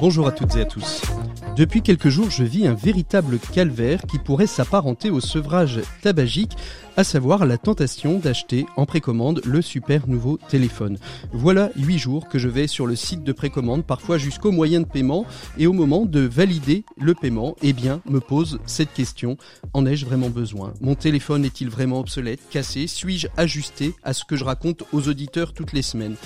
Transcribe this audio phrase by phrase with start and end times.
[0.00, 1.02] Bonjour à toutes et à tous.
[1.58, 6.52] Depuis quelques jours, je vis un véritable calvaire qui pourrait s'apparenter au sevrage tabagique,
[6.96, 10.96] à savoir la tentation d'acheter en précommande le super nouveau téléphone.
[11.34, 14.86] Voilà 8 jours que je vais sur le site de précommande, parfois jusqu'au moyen de
[14.86, 15.26] paiement,
[15.58, 19.36] et au moment de valider le paiement, eh bien, me pose cette question,
[19.74, 20.72] en ai-je vraiment besoin?
[20.80, 22.86] Mon téléphone est-il vraiment obsolète, cassé?
[22.86, 26.16] Suis-je ajusté à ce que je raconte aux auditeurs toutes les semaines?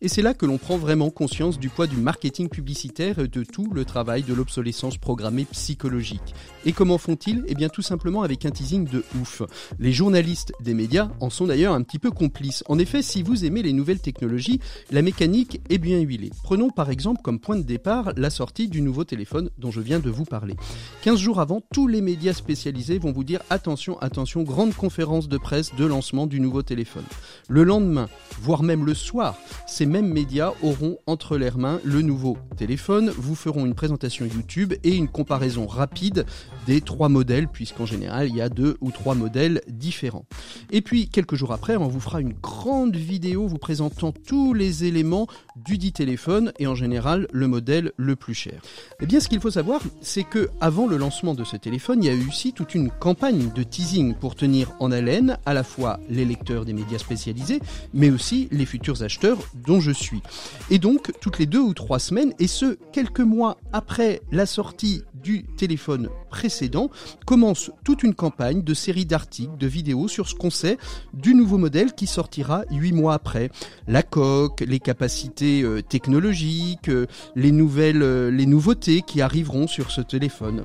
[0.00, 3.42] Et c'est là que l'on prend vraiment conscience du poids du marketing publicitaire et de
[3.42, 6.34] tout le travail de l'obsolescence programmée psychologique.
[6.64, 7.42] Et comment font-ils?
[7.48, 9.42] Eh bien tout simplement avec un teasing de ouf.
[9.80, 12.62] Les journalistes des médias en sont d'ailleurs un petit peu complices.
[12.68, 14.60] En effet, si vous aimez les nouvelles technologies,
[14.92, 16.30] la mécanique est bien huilée.
[16.44, 19.98] Prenons par exemple comme point de départ la sortie du nouveau téléphone dont je viens
[19.98, 20.54] de vous parler.
[21.02, 25.38] 15 jours avant, tous les médias spécialisés vont vous dire attention, attention, grande conférence de
[25.38, 27.04] presse de lancement du nouveau téléphone.
[27.48, 28.08] Le lendemain,
[28.40, 33.34] voire même le soir, c'est mêmes médias auront entre leurs mains le nouveau téléphone, vous
[33.34, 36.26] feront une présentation YouTube et une comparaison rapide
[36.66, 40.26] des trois modèles, puisqu'en général il y a deux ou trois modèles différents.
[40.70, 44.84] Et puis quelques jours après, on vous fera une grande vidéo vous présentant tous les
[44.84, 48.60] éléments du dit téléphone et en général le modèle le plus cher.
[49.00, 52.06] Eh bien ce qu'il faut savoir, c'est que avant le lancement de ce téléphone, il
[52.06, 55.64] y a eu aussi toute une campagne de teasing pour tenir en haleine à la
[55.64, 57.60] fois les lecteurs des médias spécialisés,
[57.94, 60.22] mais aussi les futurs acheteurs dont je suis.
[60.70, 65.02] Et donc, toutes les deux ou trois semaines, et ce, quelques mois après la sortie
[65.14, 66.90] du téléphone précédent,
[67.26, 70.78] commence toute une campagne de séries d'articles, de vidéos sur ce qu'on sait
[71.14, 73.50] du nouveau modèle qui sortira huit mois après.
[73.86, 77.06] La coque, les capacités euh, technologiques, euh,
[77.36, 80.64] euh, les nouveautés qui arriveront sur ce téléphone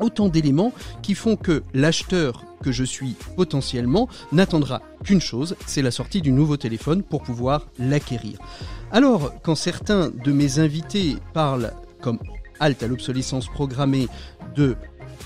[0.00, 5.90] autant d'éléments qui font que l'acheteur que je suis potentiellement n'attendra qu'une chose, c'est la
[5.90, 8.38] sortie du nouveau téléphone pour pouvoir l'acquérir.
[8.90, 12.18] Alors, quand certains de mes invités parlent comme
[12.60, 14.08] halte à l'obsolescence programmée
[14.56, 14.76] de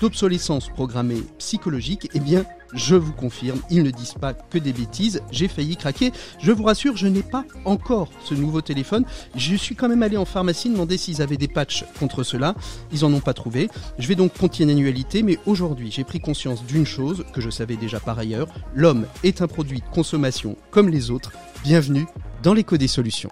[0.01, 5.21] d'obsolescence programmée psychologique, eh bien, je vous confirme, ils ne disent pas que des bêtises.
[5.31, 6.11] J'ai failli craquer.
[6.39, 9.05] Je vous rassure, je n'ai pas encore ce nouveau téléphone.
[9.35, 12.55] Je suis quand même allé en pharmacie demander s'ils avaient des patchs contre cela.
[12.91, 13.69] Ils en ont pas trouvé.
[13.99, 17.49] Je vais donc continuer une annualité, mais aujourd'hui, j'ai pris conscience d'une chose que je
[17.49, 18.47] savais déjà par ailleurs.
[18.73, 21.31] L'homme est un produit de consommation comme les autres.
[21.63, 22.05] Bienvenue
[22.41, 23.31] dans l'écho des solutions.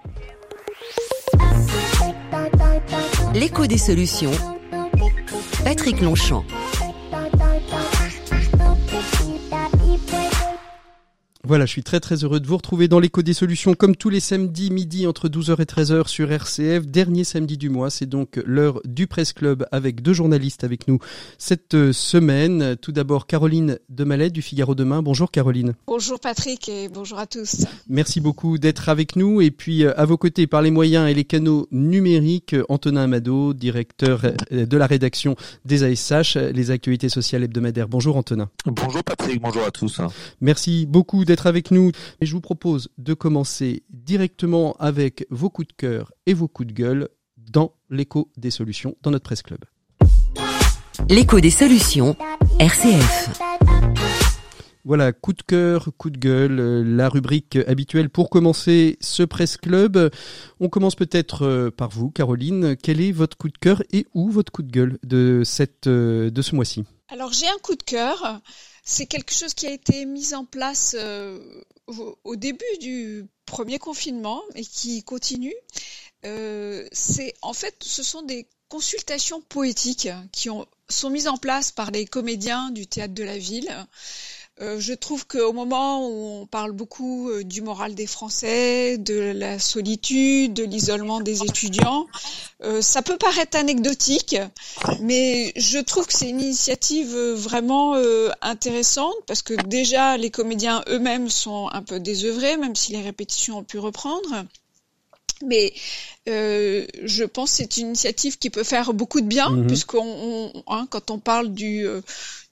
[3.34, 4.32] L'écho des solutions.
[5.64, 6.44] Patrick Longchamp.
[11.44, 14.10] Voilà, je suis très très heureux de vous retrouver dans l'écho des solutions comme tous
[14.10, 16.86] les samedis midi entre 12h et 13h sur RCF.
[16.86, 21.00] Dernier samedi du mois, c'est donc l'heure du Presse Club avec deux journalistes avec nous
[21.38, 22.76] cette euh, semaine.
[22.80, 25.02] Tout d'abord Caroline Demalet du Figaro Demain.
[25.02, 25.74] Bonjour Caroline.
[25.88, 27.66] Bonjour Patrick et bonjour à tous.
[27.88, 31.14] Merci beaucoup d'être avec nous et puis euh, à vos côtés par les moyens et
[31.14, 37.42] les canaux numériques, Antonin Amado, directeur euh, de la rédaction des ASH, les actualités sociales
[37.42, 37.88] hebdomadaires.
[37.88, 38.48] Bonjour Antonin.
[38.64, 40.00] Bonjour Patrick, bonjour à tous.
[40.40, 41.90] Merci beaucoup d'être avec nous.
[42.20, 46.68] Et je vous propose de commencer directement avec vos coups de cœur et vos coups
[46.68, 49.60] de gueule dans l'écho des solutions dans notre presse club.
[51.08, 52.16] L'écho des solutions,
[52.60, 53.40] RCF.
[54.84, 59.56] Voilà, coup de cœur, coup de gueule, euh, la rubrique habituelle pour commencer ce presse
[59.56, 60.10] club.
[60.58, 62.76] On commence peut-être euh, par vous, Caroline.
[62.82, 66.30] Quel est votre coup de cœur et où votre coup de gueule de cette euh,
[66.30, 66.84] de ce mois-ci?
[67.12, 68.40] Alors j'ai un coup de cœur
[68.84, 71.38] c'est quelque chose qui a été mis en place euh,
[72.24, 75.54] au, début du premier confinement et qui continue.
[76.24, 81.70] Euh, c'est en fait, ce sont des consultations poétiques qui ont, sont mises en place
[81.70, 83.70] par les comédiens du théâtre de la ville
[84.62, 89.32] euh, je trouve qu'au moment où on parle beaucoup euh, du moral des Français, de
[89.34, 92.06] la solitude, de l'isolement des étudiants,
[92.62, 94.36] euh, ça peut paraître anecdotique,
[95.00, 97.94] mais je trouve que c'est une initiative vraiment
[98.40, 103.58] intéressante parce que déjà les comédiens eux-mêmes sont un peu désœuvrés, même si les répétitions
[103.58, 104.44] ont pu reprendre.
[105.44, 105.72] Mais
[106.28, 109.66] euh, je pense que c'est une initiative qui peut faire beaucoup de bien, mhm.
[109.66, 112.00] puisqu'on, hein, quand on parle du, euh,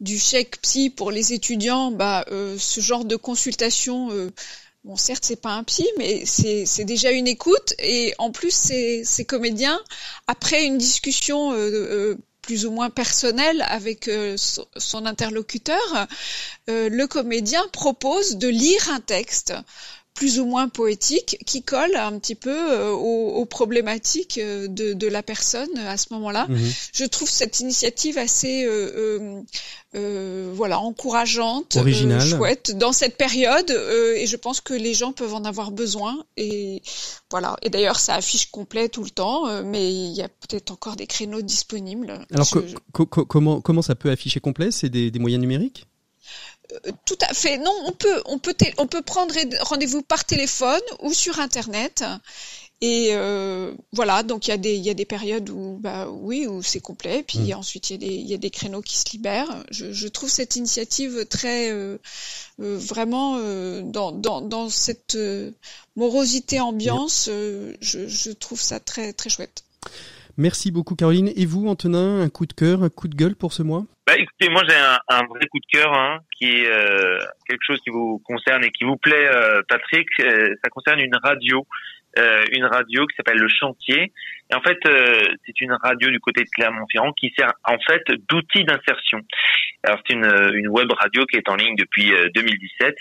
[0.01, 4.33] du chèque psy pour les étudiants, bah, euh, ce genre de consultation, euh,
[4.83, 7.75] bon, certes, c'est pas un psy, mais c'est, c'est déjà une écoute.
[7.79, 9.81] Et en plus, ces, ces comédiens,
[10.27, 11.55] après une discussion
[12.43, 16.09] plus ou moins personnelle avec son interlocuteur,
[16.67, 19.55] le comédien propose de lire un texte
[20.21, 25.97] plus ou moins poétiques qui collent un petit peu aux, problématiques de, la personne à
[25.97, 26.47] ce moment-là.
[26.47, 26.73] Mhm.
[26.93, 28.69] Je trouve cette initiative assez
[29.95, 31.79] voilà encourageante,
[32.21, 33.71] chouette dans cette période
[34.15, 36.83] et je pense que les gens peuvent en avoir besoin et
[37.31, 37.57] voilà.
[37.63, 41.07] Et d'ailleurs, ça affiche complet tout le temps, mais il y a peut-être encore des
[41.07, 42.27] créneaux disponibles.
[42.35, 42.47] Alors
[42.93, 44.71] comment comment ça peut afficher complet?
[44.71, 45.87] C'est des moyens numériques?
[45.87, 45.90] euh,
[47.05, 47.59] tout à fait.
[47.59, 52.05] Non, on peut, on peut, on peut prendre rendez-vous par téléphone ou sur internet.
[52.83, 56.09] Et euh, voilà, donc il y a des, il y a des périodes où, bah
[56.09, 57.23] oui, où c'est complet.
[57.23, 57.55] Puis mm.
[57.55, 59.65] ensuite il y a des, il y a des créneaux qui se libèrent.
[59.71, 61.99] Je, je trouve cette initiative très, euh,
[62.59, 63.39] vraiment
[63.83, 65.19] dans, dans, dans cette
[65.95, 67.27] morosité ambiance.
[67.27, 69.63] je, je trouve ça très, très chouette.
[70.41, 71.29] Merci beaucoup Caroline.
[71.37, 73.83] Et vous, Antonin, un coup de cœur, un coup de gueule pour ce mois?
[74.07, 77.61] Bah, écoutez, moi j'ai un, un, vrai coup de cœur hein, qui est euh, quelque
[77.61, 80.09] chose qui vous concerne et qui vous plaît, euh, Patrick.
[80.21, 81.67] Euh, ça concerne une radio,
[82.53, 84.13] une radio qui s'appelle Le Chantier.
[84.51, 84.79] Et en fait,
[85.45, 89.21] c'est une radio du côté de Clermont-Ferrand qui sert en fait d'outil d'insertion.
[89.85, 92.97] Alors c'est une, une, web radio qui est en ligne depuis 2017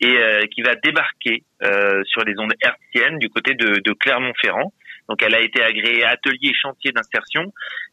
[0.00, 1.44] et qui va débarquer
[2.04, 4.72] sur les ondes hertziennes du côté de, de Clermont-Ferrand.
[5.08, 7.52] Donc elle a été agréée atelier chantier d'insertion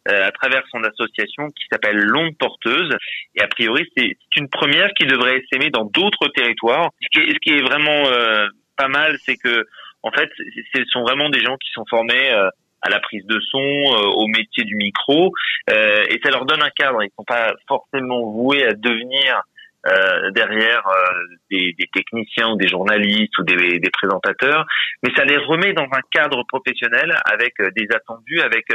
[0.09, 2.95] euh, à travers son association qui s'appelle L'Onde Porteuse.
[3.35, 6.89] Et a priori, c'est une première qui devrait s'aimer dans d'autres territoires.
[7.13, 8.47] Ce qui est, vraiment euh,
[8.77, 9.65] pas mal, c'est que
[10.01, 10.29] en fait,
[10.73, 12.49] ce sont vraiment des gens qui sont formés euh,
[12.81, 15.33] à la prise de son, au métier du micro,
[15.67, 17.03] et ça leur donne un cadre.
[17.03, 19.43] Ils ne sont pas forcément voués à devenir
[19.87, 24.65] euh, derrière euh, des, des, techniciens ou des journalistes ou des, des, présentateurs,
[25.01, 28.65] mais ça les remet dans un cadre professionnel avec euh, des attendus, avec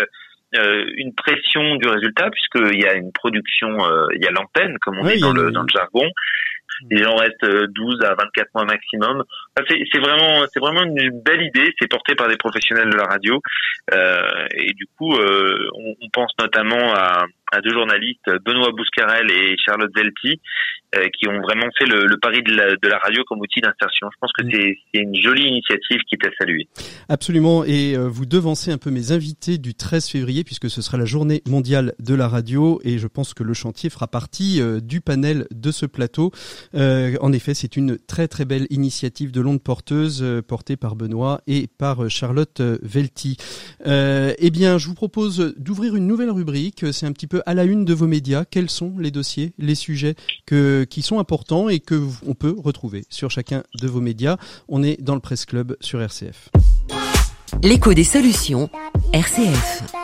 [0.56, 3.76] une pression du résultat, puisqu'il y a une production,
[4.14, 6.08] il y a l'antenne, comme on dit dans le, dans le jargon.
[6.90, 9.22] Les gens restent 12 à 24 mois maximum.
[9.68, 11.72] c'est vraiment, c'est vraiment une belle idée.
[11.80, 13.40] C'est porté par des professionnels de la radio,
[13.92, 19.56] euh, et du coup, on, on, pense notamment à, à deux journalistes, Benoît Bouscarel et
[19.64, 20.40] Charlotte Zelti,
[20.96, 23.60] euh, qui ont vraiment fait le, le pari de la, de la, radio comme outil
[23.60, 24.08] d'insertion.
[24.12, 26.68] Je pense que c'est une jolie initiative qui est à saluer.
[27.08, 30.96] Absolument, et euh, vous devancez un peu mes invités du 13 février, puisque ce sera
[30.96, 34.80] la journée mondiale de la radio, et je pense que le chantier fera partie euh,
[34.80, 36.30] du panel de ce plateau.
[36.74, 41.66] En effet, c'est une très très belle initiative de l'onde porteuse, portée par Benoît et
[41.66, 43.36] par Charlotte Velti.
[43.86, 47.64] eh bien, je vous propose d'ouvrir une nouvelle rubrique, c'est un petit peu à la
[47.64, 48.44] une de vos médias.
[48.44, 50.14] Quels sont les dossiers, les sujets
[50.46, 54.36] que qui sont importants et que on peut retrouver sur chacun de vos médias?
[54.68, 56.50] On est dans le Presse Club sur RCF.
[57.62, 58.68] L'écho des solutions,
[59.12, 60.03] RCF.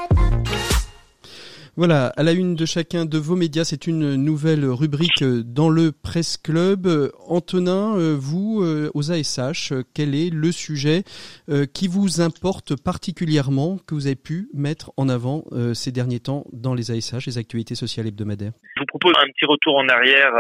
[1.80, 5.92] Voilà, à la une de chacun de vos médias, c'est une nouvelle rubrique dans le
[5.92, 6.86] Presse Club.
[7.26, 11.04] Antonin, euh, vous, euh, aux ASH, quel est le sujet
[11.48, 16.44] euh, qui vous importe particulièrement, que vous avez pu mettre en avant ces derniers temps
[16.52, 18.52] dans les ASH, les actualités sociales hebdomadaires?
[18.76, 20.32] Je vous propose un petit retour en arrière,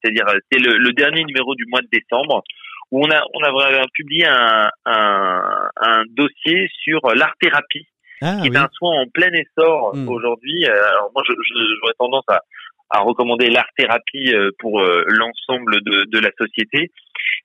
[0.00, 2.42] c'est-à-dire c'est le, dernier numéro du mois de décembre
[2.90, 7.86] où on a, on a publié un, un, un dossier sur l'art-thérapie
[8.22, 10.08] ah, qui est un soin en plein essor hmm.
[10.08, 10.66] aujourd'hui.
[10.66, 12.40] Euh, alors moi, j'aurais tendance à,
[12.90, 16.90] à recommander l'art-thérapie euh, pour euh, l'ensemble de, de, la société.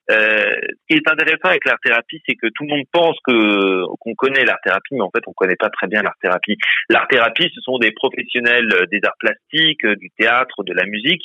[0.10, 4.16] Euh, ce qui est intéressant avec l'art-thérapie, c'est que tout le monde pense que qu'on
[4.16, 6.58] connaît l'art-thérapie, mais en fait, on connaît pas très bien l'art-thérapie.
[6.90, 11.24] L'art-thérapie, ce sont des professionnels des arts plastiques, du théâtre, de la musique,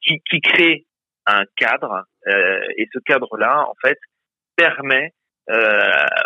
[0.00, 0.86] qui, qui créent
[1.26, 2.04] un cadre,
[2.76, 3.98] et ce cadre-là, en fait,
[4.56, 5.19] permet euh,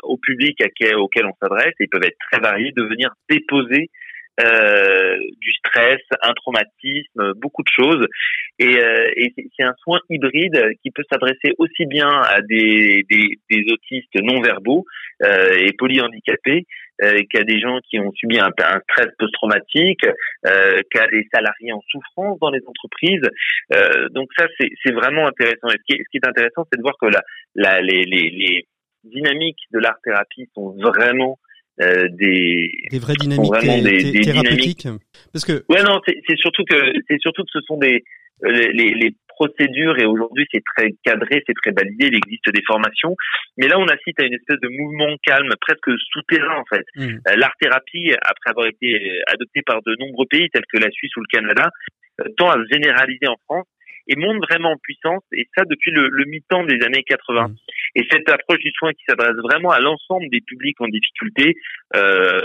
[0.02, 0.62] au public
[0.97, 3.90] auquel on s'adresse, ils peuvent être très variés, de venir déposer
[4.40, 8.04] euh, du stress, un traumatisme, beaucoup de choses.
[8.59, 9.11] Et, euh,
[9.57, 14.85] c'est un soin hybride qui peut s'adresser aussi bien à des, des, autistes non verbaux
[15.23, 16.66] euh, et polyhandicapés
[17.02, 18.50] euh, qu'à des gens qui ont subi un,
[18.90, 20.04] stress post-traumatique,
[20.47, 23.28] euh, qu'à des salariés en souffrance dans les entreprises.
[24.11, 25.69] donc ça, c'est vraiment intéressant.
[25.69, 27.07] Et ce qui est, intéressant, c'est de voir que
[27.54, 28.66] la, les
[29.05, 31.39] dynamiques de l'art thérapie sont vraiment
[31.81, 34.89] euh, des des vraies dynamiques des, thérapeutiques
[35.33, 36.77] parce que ouais non c'est surtout que
[37.09, 38.05] c'est surtout que ce sont des
[38.45, 42.63] euh, les, les procédures et aujourd'hui c'est très cadré, c'est très validé, il existe des
[42.67, 43.17] formations.
[43.57, 46.85] Mais là on assiste à une espèce de mouvement calme, presque souterrain en fait.
[46.97, 47.03] Mmh.
[47.03, 51.15] Euh, l'art thérapie, après avoir été adopté par de nombreux pays tels que la Suisse
[51.17, 51.71] ou le Canada,
[52.37, 53.67] tend à se généraliser en France
[54.07, 57.49] et monte vraiment en puissance, et ça depuis le, le mi-temps des années 80.
[57.49, 57.55] Mmh.
[57.97, 61.57] Et cette approche du soin qui s'adresse vraiment à l'ensemble des publics en difficulté
[61.97, 62.41] euh,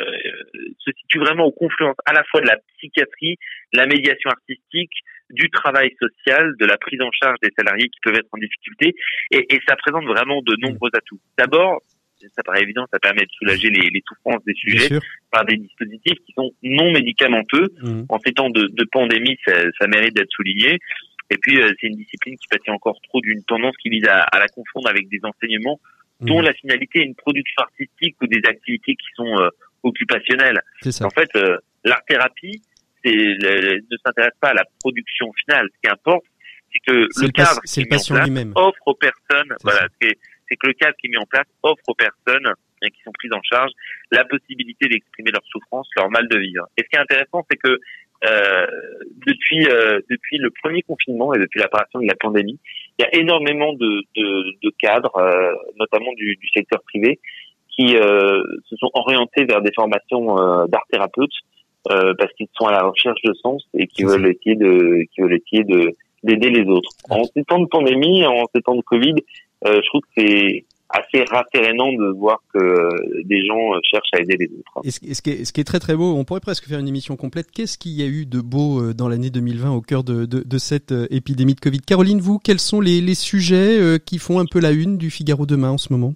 [0.78, 3.38] se situe vraiment au confluence à la fois de la psychiatrie,
[3.74, 4.94] la médiation artistique,
[5.30, 8.96] du travail social, de la prise en charge des salariés qui peuvent être en difficulté,
[9.32, 11.20] et, et ça présente vraiment de nombreux atouts.
[11.38, 11.82] D'abord,
[12.36, 14.90] ça paraît évident, ça permet de soulager les, les souffrances des sujets
[15.32, 17.70] par des dispositifs qui sont non médicamenteux.
[17.82, 18.04] Mmh.
[18.10, 20.80] En ces temps de, de pandémie, ça, ça mérite d'être souligné.
[21.30, 24.22] Et puis, euh, c'est une discipline qui pâtit encore trop d'une tendance qui vise à,
[24.22, 25.80] à, la confondre avec des enseignements
[26.22, 26.46] dont mmh.
[26.46, 29.50] la finalité est une production artistique ou des activités qui sont euh,
[29.84, 30.60] occupationnelles.
[31.02, 32.62] En fait, euh, l'art-thérapie
[33.06, 35.68] ne s'intéresse pas à la production finale.
[35.74, 36.26] Ce qui importe,
[36.72, 38.52] c'est que le, cadre qui lui-même.
[38.56, 40.16] offre aux personnes, voilà, c'est,
[40.56, 43.34] que le cadre qui est mis en place offre aux personnes hein, qui sont prises
[43.34, 43.72] en charge
[44.12, 46.68] la possibilité d'exprimer leur souffrance, leur mal de vivre.
[46.78, 47.80] Et ce qui est intéressant, c'est que
[48.26, 48.68] euh,
[49.26, 52.60] depuis euh, depuis le premier confinement et depuis l'apparition de la pandémie,
[52.98, 57.20] il y a énormément de, de, de cadres, euh, notamment du, du, secteur privé,
[57.70, 60.36] qui euh, se sont orientés vers des formations
[60.68, 61.32] d'art thérapeute
[61.86, 65.40] parce qu'ils sont à la recherche de sens et qui veulent essayer de qui veulent
[65.42, 66.92] essayer de d'aider les autres.
[67.10, 69.16] En ces temps de pandémie, en ces temps de Covid,
[69.66, 74.48] je trouve que c'est assez rassérénant de voir que des gens cherchent à aider les
[74.48, 74.82] autres.
[74.84, 76.88] Et ce, qui est, ce, qui est, très très beau, on pourrait presque faire une
[76.88, 77.52] émission complète.
[77.52, 80.42] Qu'est-ce qu'il y a eu de beau euh, dans l'année 2020 au cœur de, de,
[80.42, 81.82] de, cette euh, épidémie de Covid?
[81.82, 85.12] Caroline, vous, quels sont les, les sujets euh, qui font un peu la une du
[85.12, 86.14] Figaro demain en ce moment?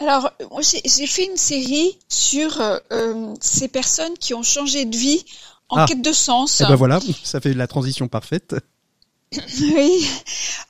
[0.00, 5.24] Alors, j'ai fait une série sur euh, ces personnes qui ont changé de vie
[5.68, 5.86] en ah.
[5.86, 6.60] quête de sens.
[6.60, 8.56] Et eh ben voilà, ça fait la transition parfaite.
[9.60, 10.08] Oui,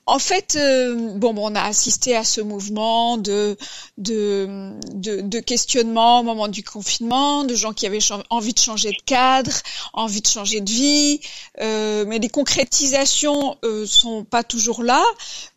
[0.06, 3.56] en fait, euh, bon, bon, on a assisté à ce mouvement de,
[3.98, 7.98] de, de, de, questionnement au moment du confinement, de gens qui avaient
[8.30, 9.52] envie de changer de cadre,
[9.92, 11.20] envie de changer de vie,
[11.60, 15.02] euh, mais les concrétisations euh, sont pas toujours là,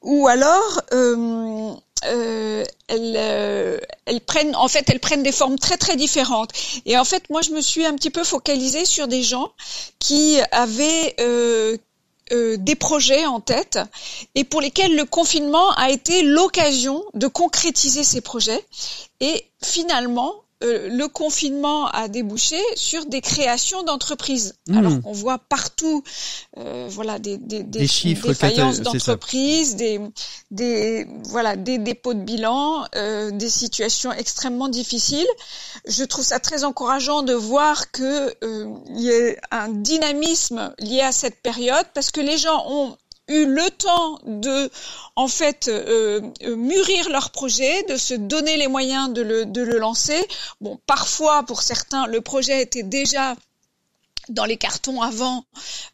[0.02, 1.74] ou alors euh,
[2.06, 6.52] euh, elles, euh, elles, prennent en fait elles prennent des formes très très différentes.
[6.86, 9.52] Et en fait moi je me suis un petit peu focalisée sur des gens
[10.00, 11.78] qui avaient euh,
[12.32, 13.80] euh, des projets en tête
[14.36, 18.66] et pour lesquels le confinement a été l'occasion de concrétiser ces projets.
[19.20, 24.56] Et finalement, euh, le confinement a débouché sur des créations d'entreprises.
[24.68, 24.78] Mmh.
[24.78, 26.04] Alors qu'on voit partout,
[26.58, 30.00] euh, voilà, des, des, des, des chiffres défaillances d'entreprises, des,
[30.50, 35.28] des, voilà, des dépôts de bilan, euh, des situations extrêmement difficiles.
[35.88, 41.02] Je trouve ça très encourageant de voir que euh, il y a un dynamisme lié
[41.02, 42.98] à cette période parce que les gens ont
[43.28, 44.70] eu le temps de
[45.16, 49.62] en fait euh, euh, mûrir leur projet, de se donner les moyens de le, de
[49.62, 50.26] le lancer.
[50.62, 53.36] Bon, parfois pour certains, le projet était déjà
[54.30, 55.46] dans les cartons avant.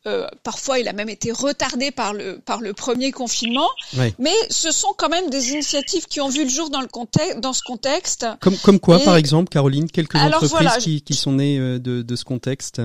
[0.08, 3.70] Euh, parfois, il a même été retardé par le par le premier confinement.
[4.18, 7.40] Mais ce sont quand même des initiatives qui ont vu le jour dans le contexte,
[7.40, 8.26] dans ce contexte.
[8.42, 12.26] Comme comme quoi, par exemple, Caroline, quelques entreprises qui, qui sont nées de, de ce
[12.26, 12.82] contexte?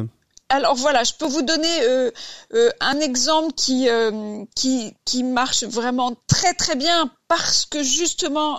[0.51, 2.11] Alors voilà, je peux vous donner euh,
[2.55, 8.59] euh, un exemple qui, euh, qui, qui marche vraiment très très bien parce que justement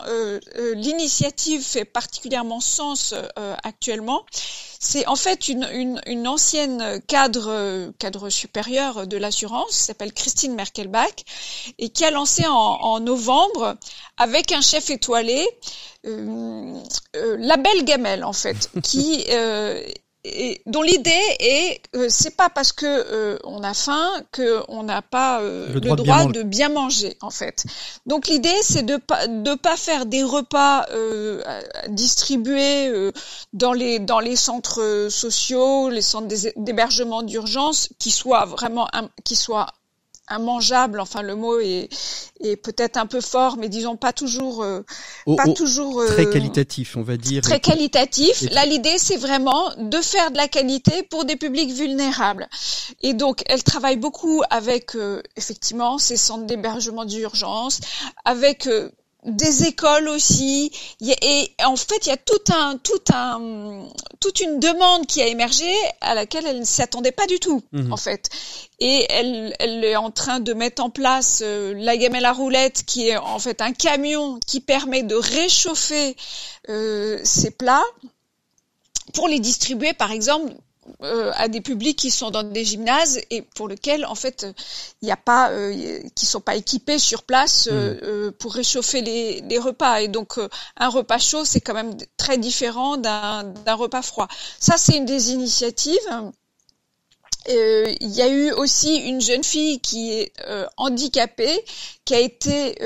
[0.76, 3.16] l'initiative fait particulièrement sens
[3.64, 4.24] actuellement.
[4.80, 11.26] C'est en fait une, une, une, ancienne cadre cadre supérieur de l'assurance, s'appelle Christine Merkelbach,
[11.80, 13.76] et qui a lancé en, en novembre
[14.18, 15.50] avec un chef étoilé
[16.04, 19.26] la belle gamelle en fait, qui
[20.26, 24.84] et dont l'idée est euh, c'est pas parce que euh, on a faim que on
[24.84, 27.66] n'a pas euh, le droit, de, bien manger en fait.
[28.06, 30.86] Donc l'idée c'est de pas de pas faire des repas
[31.88, 33.12] distribués
[33.54, 38.88] dans les dans les centres sociaux, les centres d'hébergement d'urgence qui soient vraiment
[39.24, 39.68] qui soient
[40.30, 41.00] immangeable.
[41.00, 41.90] Enfin, le mot est,
[42.42, 44.82] est peut-être un peu fort, mais disons pas toujours, euh,
[45.38, 47.42] pas toujours très euh, qualitatif, on va dire.
[47.42, 48.44] Très qualitatif.
[48.52, 52.48] Là, l'idée, c'est vraiment de faire de la qualité pour des publics vulnérables.
[53.02, 57.80] Et donc, elle travaille beaucoup avec euh, effectivement ces centres d'hébergement d'urgence,
[58.26, 58.68] avec
[59.26, 60.72] des écoles aussi
[61.02, 63.86] et en fait il y a tout un tout un
[64.22, 67.92] toute une demande qui a émergé à laquelle elle ne s'attendait pas du tout mhm.
[67.92, 68.30] en fait
[68.80, 72.86] et elle elle est en train de mettre en place euh, la gamelle à roulette
[72.86, 76.16] qui est en fait un camion qui permet de réchauffer
[76.70, 77.86] euh, ces plats
[79.14, 80.54] pour les distribuer par exemple
[81.02, 84.46] euh, à des publics qui sont dans des gymnases et pour lesquels en fait
[85.02, 88.00] il n'y a pas euh, qui sont pas équipés sur place euh, mm.
[88.04, 90.02] euh, pour réchauffer les, les, repas.
[90.02, 90.40] Et donc
[90.78, 94.28] un repas chaud c'est quand même très différent d'un repas froid.
[94.60, 95.98] Ça c'est une des initiatives.
[97.48, 100.34] Il y a eu aussi une jeune fille qui est
[100.78, 101.64] handicapée
[102.06, 102.78] qui a été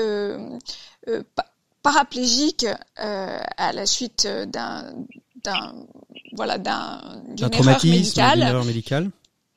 [1.82, 4.94] paraplégique à la suite d'un
[6.34, 8.42] voilà d'un d'une erreur médicale.
[8.42, 9.10] erreur médicale.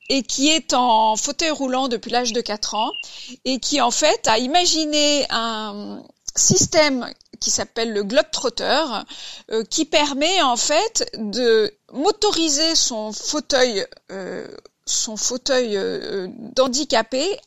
[0.08, 2.92] et qui est en fauteuil roulant depuis l'âge de 4 ans
[3.44, 6.02] et qui en fait a imaginé un
[6.36, 7.06] système
[7.40, 8.84] qui s'appelle le Globetrotter
[9.50, 14.46] euh, qui permet en fait de motoriser son fauteuil euh,
[14.86, 17.38] son fauteuil euh, d'handicapé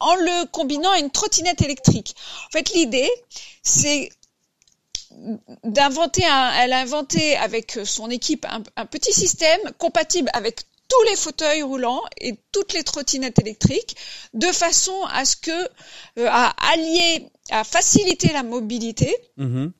[0.00, 2.14] en le combinant à une trottinette électrique.
[2.46, 3.10] En fait, l'idée,
[3.62, 4.10] c'est
[5.64, 11.16] d'inventer un, elle a inventé avec son équipe un, petit système compatible avec tous les
[11.16, 13.96] fauteuils roulants et toutes les trottinettes électriques
[14.34, 15.50] de façon à ce que
[16.18, 19.70] euh, à allier à faciliter la mobilité mm-hmm.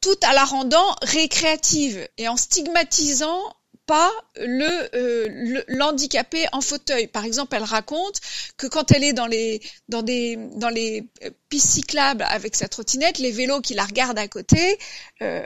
[0.00, 3.54] tout en la rendant récréative et en stigmatisant
[3.90, 7.08] pas le, euh, l'handicapé en fauteuil.
[7.08, 8.20] Par exemple, elle raconte
[8.56, 11.08] que quand elle est dans les dans des dans les
[11.48, 14.78] pistes cyclables avec sa trottinette, les vélos qui la regardent à côté
[15.22, 15.42] euh,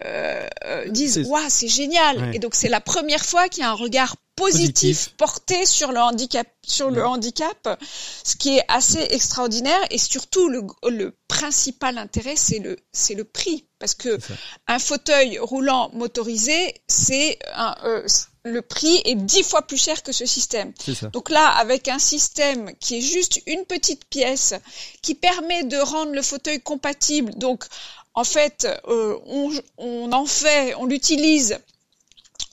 [0.67, 2.35] euh disent waouh c'est génial.
[2.35, 6.01] Et donc c'est la première fois qu'il y a un regard positif, porté sur le
[6.01, 7.79] handicap sur le handicap,
[8.25, 13.25] ce qui est assez extraordinaire et surtout le, le principal intérêt c'est le c'est le
[13.25, 13.67] prix.
[13.79, 14.19] Parce que
[14.67, 18.07] un fauteuil roulant motorisé c'est un euh,
[18.45, 20.73] le prix est dix fois plus cher que ce système.
[21.13, 24.55] Donc là, avec un système qui est juste une petite pièce,
[25.01, 27.65] qui permet de rendre le fauteuil compatible, donc
[28.13, 31.59] en fait, euh, on, on, en fait, on l'utilise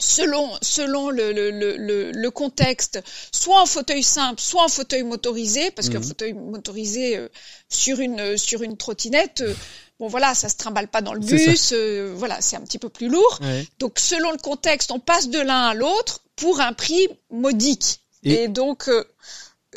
[0.01, 5.71] selon selon le, le, le, le, contexte, soit en fauteuil simple, soit en fauteuil motorisé,
[5.71, 6.05] parce qu'un mhm.
[6.05, 7.29] fauteuil motorisé euh,
[7.69, 9.53] sur une sur une trottinette, euh,
[9.99, 12.89] bon voilà, ça se trimballe pas dans le bus, euh, voilà, c'est un petit peu
[12.89, 13.39] plus lourd.
[13.79, 17.99] Donc selon le contexte, on passe de l'un à l'autre pour un prix modique.
[18.23, 18.87] Et, donc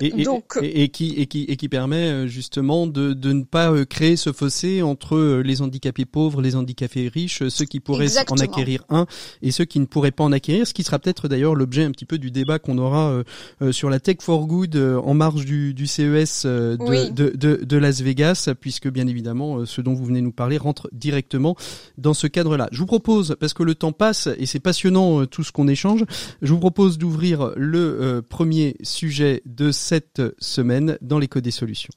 [0.01, 3.71] et, Donc, et, qui, et, qui, et qui permet euh, justement de, de ne pas
[3.71, 8.09] euh, créer ce fossé entre euh, les handicapés pauvres, les handicapés riches, ceux qui pourraient
[8.29, 9.07] en acquérir un
[9.41, 11.93] et ceux qui ne pourraient pas en acquérir, ce qui sera peut-être d'ailleurs l'objet un
[11.93, 13.23] petit peu du débat qu'on aura
[13.71, 18.01] sur la Tech for Good en marge du, du CES de, de, de, de, Las
[18.01, 21.57] Vegas, puisque bien évidemment ce dont vous venez nous parler rentre directement
[21.99, 22.69] dans ce cadre-là.
[22.73, 26.05] Je vous propose, parce que le temps passe et c'est passionnant tout ce qu'on échange,
[26.43, 31.93] je vous propose d'ouvrir le premier sujet de cette semaine dans l'écho des solutions.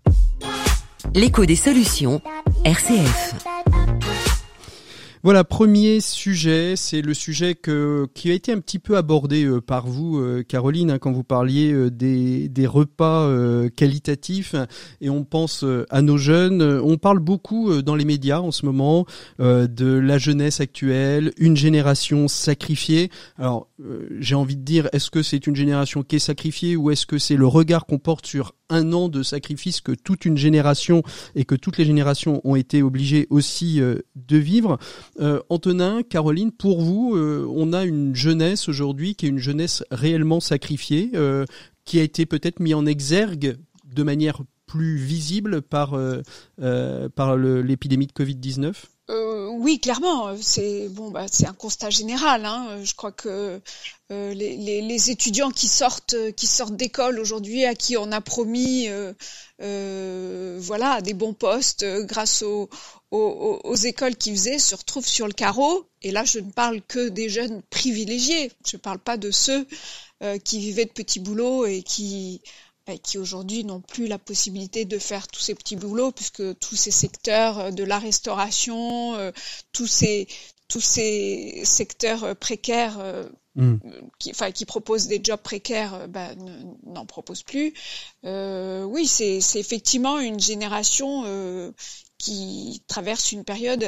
[1.15, 2.21] L'écho des solutions,
[2.65, 3.56] RCF.
[5.23, 9.59] Voilà, premier sujet, c'est le sujet que, qui a été un petit peu abordé euh,
[9.59, 13.27] par vous, euh, Caroline, hein, quand vous parliez euh, des, des, repas
[13.75, 14.53] qualitatifs,
[15.01, 16.61] et on pense à nos jeunes.
[16.61, 19.05] On parle beaucoup dans les médias en ce moment
[19.39, 23.09] de la jeunesse actuelle, une génération sacrifiée.
[23.37, 23.69] Alors,
[24.19, 27.17] j'ai envie de dire, est-ce que c'est une génération qui est sacrifiée ou est-ce que
[27.17, 31.03] c'est le regard qu'on porte sur un an de sacrifice que toute une génération
[31.35, 34.77] et que toutes les générations ont été obligées aussi de vivre?
[35.19, 39.83] Euh, Antonin, Caroline, pour vous, euh, on a une jeunesse aujourd'hui qui est une jeunesse
[39.89, 41.45] réellement sacrifiée, euh,
[41.85, 45.97] qui a été peut-être mis en exergue de manière plus visible par,
[47.15, 48.73] par l'épidémie de Covid-19
[49.59, 52.45] oui, clairement, c'est bon, bah, un constat général.
[52.45, 52.83] Hein.
[52.83, 53.59] Je crois que
[54.09, 58.89] les, étudiants qui sortent, qui sortent d'école aujourd'hui, à qui on a promis,
[59.59, 62.69] voilà, des bons postes grâce au,
[63.11, 65.85] aux, écoles qui faisaient se retrouvent sur le carreau.
[66.01, 68.51] Et là, je ne parle que des jeunes privilégiés.
[68.65, 69.65] Je ne parle pas de ceux
[70.23, 72.41] euh, qui vivaient de petits boulots et qui,
[72.85, 76.75] bah, qui aujourd'hui n'ont plus la possibilité de faire tous ces petits boulots, puisque tous
[76.75, 79.31] ces secteurs euh, de la restauration, euh,
[79.71, 80.27] tous ces
[80.69, 82.99] tous ces secteurs précaires
[83.55, 83.77] hmm.
[84.19, 86.35] qui, enfin, qui proposent des jobs précaires bah,
[86.83, 87.73] n'en proposent plus.
[88.25, 91.23] oui, c'est effectivement une génération
[92.17, 93.83] qui traverse une période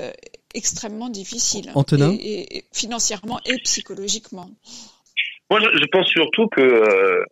[0.54, 1.72] extrêmement difficile,
[2.20, 4.50] et, financièrement et psychologiquement.
[5.50, 7.24] Moi, je, pense surtout que euh,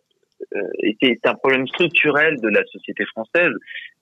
[1.00, 3.52] c'est un problème structurel de la société française.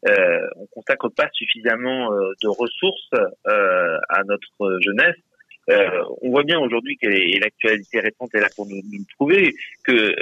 [0.08, 3.10] Euh, on consacre pas suffisamment euh, de ressources
[3.46, 5.16] euh, à notre jeunesse.
[5.68, 7.08] Euh, on voit bien aujourd'hui que
[7.40, 9.52] l'actualité récente est là pour nous, nous prouver
[9.84, 10.14] que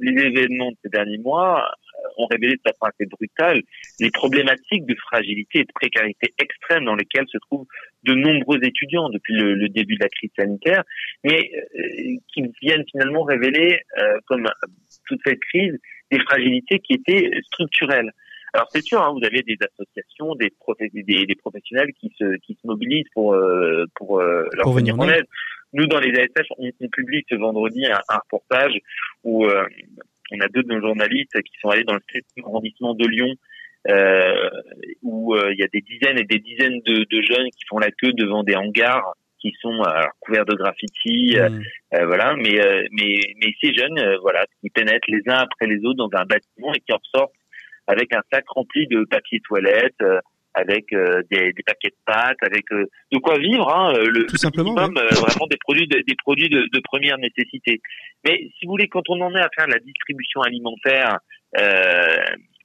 [0.00, 1.70] les événements de ces derniers mois
[2.16, 3.62] ont révélé de façon assez brutale
[4.00, 7.66] les problématiques de fragilité et de précarité extrême dans lesquelles se trouvent
[8.04, 10.82] de nombreux étudiants depuis le, début de la crise sanitaire,
[11.24, 14.48] mais euh, qui viennent finalement révéler, euh, comme
[15.06, 15.78] toute cette crise,
[16.10, 18.12] des fragilités qui étaient structurelles.
[18.54, 20.52] Alors c'est sûr, hein, vous avez des associations, des,
[21.02, 25.26] des, professionnels qui se, qui se mobilisent pour, euh, pour leur venir en aide.
[25.74, 28.72] Nous, dans les ASF, on, publie ce vendredi un, un reportage
[29.22, 29.46] où
[30.32, 33.34] on a deux de nos journalistes qui sont allés dans le 7 arrondissement de Lyon,
[33.88, 34.50] euh,
[35.02, 37.78] où euh, il y a des dizaines et des dizaines de, de, jeunes qui font
[37.78, 41.62] la queue devant des hangars qui sont alors, couverts de graffiti, Mm.
[41.94, 42.34] euh, voilà.
[42.36, 45.98] Mais euh, mais mais ces jeunes, euh, voilà, qui pénètrent les uns après les autres
[45.98, 47.34] dans un bâtiment et qui en ressortent
[47.86, 50.20] avec un sac rempli de papier toilette, euh,
[50.54, 54.26] avec euh, des, des paquets de pâtes, avec euh, de quoi vivre, hein, euh, le,
[54.26, 57.80] Tout simplement, minimum, euh, vraiment des produits de, des produits de, de première nécessité.
[58.24, 61.18] Mais si vous voulez, quand on en est à faire la distribution alimentaire
[61.58, 62.16] euh,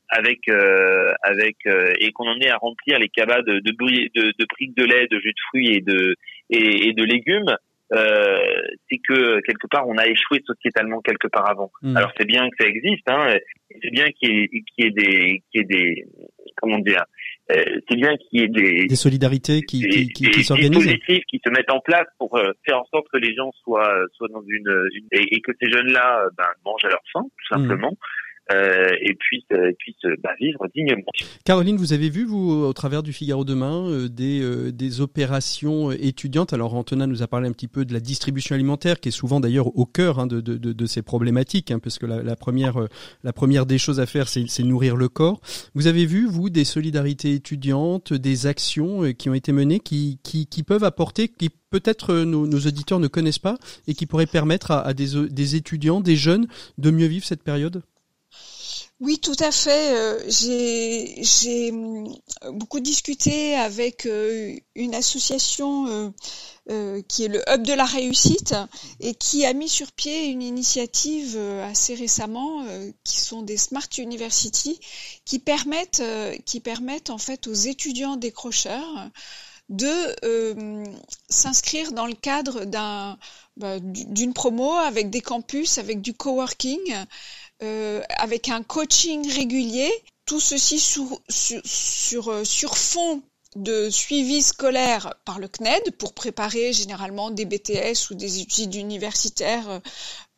[0.09, 4.33] avec euh, avec euh, et qu'on en est à remplir les cabas de de, de,
[4.39, 6.15] de briques de lait, de jus de fruits et de
[6.49, 7.55] et, et de légumes,
[7.93, 8.39] euh,
[8.89, 11.71] c'est que quelque part on a échoué sociétalement quelque part avant.
[11.81, 11.97] Mm.
[11.97, 13.35] Alors c'est bien que ça existe, hein,
[13.81, 16.05] c'est bien qu'il y, ait- qu'il y ait des qu'il y ait des
[16.57, 17.03] comment dire,
[17.49, 20.95] c'est bien qu'il y ait des Des solidarités qui, des, qui, qui, des qui s'organisent.
[21.07, 24.29] qui se mettent en place pour euh, faire en sorte que les gens soient soient
[24.29, 27.55] dans une, une- et, et que ces jeunes-là euh, ben, mangent à leur faim tout
[27.55, 27.97] simplement
[28.51, 31.11] euh, et puissent euh, puissent bah, vivre dignement.
[31.45, 35.91] Caroline, vous avez vu, vous, au travers du Figaro demain, euh, des, euh, des opérations
[35.91, 36.53] euh, étudiantes?
[36.53, 39.39] Alors, Antonin nous a parlé un petit peu de la distribution alimentaire, qui est souvent
[39.39, 42.81] d'ailleurs au cœur hein, de, de, de, ces problématiques, hein, parce que la, la, première,
[42.81, 42.87] euh,
[43.23, 45.39] la première des choses à faire, c'est nourrir le corps.
[45.73, 50.19] Vous avez vu, vous, des solidarités étudiantes, des actions euh, qui ont été menées, qui,
[50.23, 54.05] qui, qui peuvent apporter, qui peut-être euh, nos, nos auditeurs ne connaissent pas, et qui
[54.05, 57.81] pourraient permettre à, à des, des étudiants, des jeunes, de mieux vivre cette période?
[59.03, 59.97] Oui, tout à fait.
[59.97, 62.07] Euh, J'ai hum,
[62.53, 66.09] beaucoup discuté avec euh, une association euh,
[66.69, 68.55] euh, qui est le Hub de la réussite
[69.01, 73.57] et qui a mis sur pied une initiative euh, assez récemment euh, qui sont des
[73.57, 74.79] Smart University
[75.25, 79.09] qui permettent euh, qui permettent en fait aux étudiants décrocheurs
[79.69, 80.83] de euh,
[81.29, 82.65] s'inscrire dans le cadre
[83.55, 86.81] bah, d'une promo avec des campus, avec du coworking,
[87.63, 89.89] euh, avec un coaching régulier,
[90.25, 93.21] tout ceci sur, sur, sur, euh, sur fond
[93.55, 99.81] de suivi scolaire par le CNED pour préparer généralement des BTS ou des études universitaires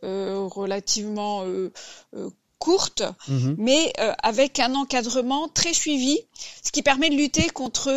[0.04, 1.72] euh, relativement euh,
[2.16, 3.56] euh, courtes, Mhm.
[3.58, 6.20] mais avec un encadrement très suivi,
[6.64, 7.90] ce qui permet de lutter contre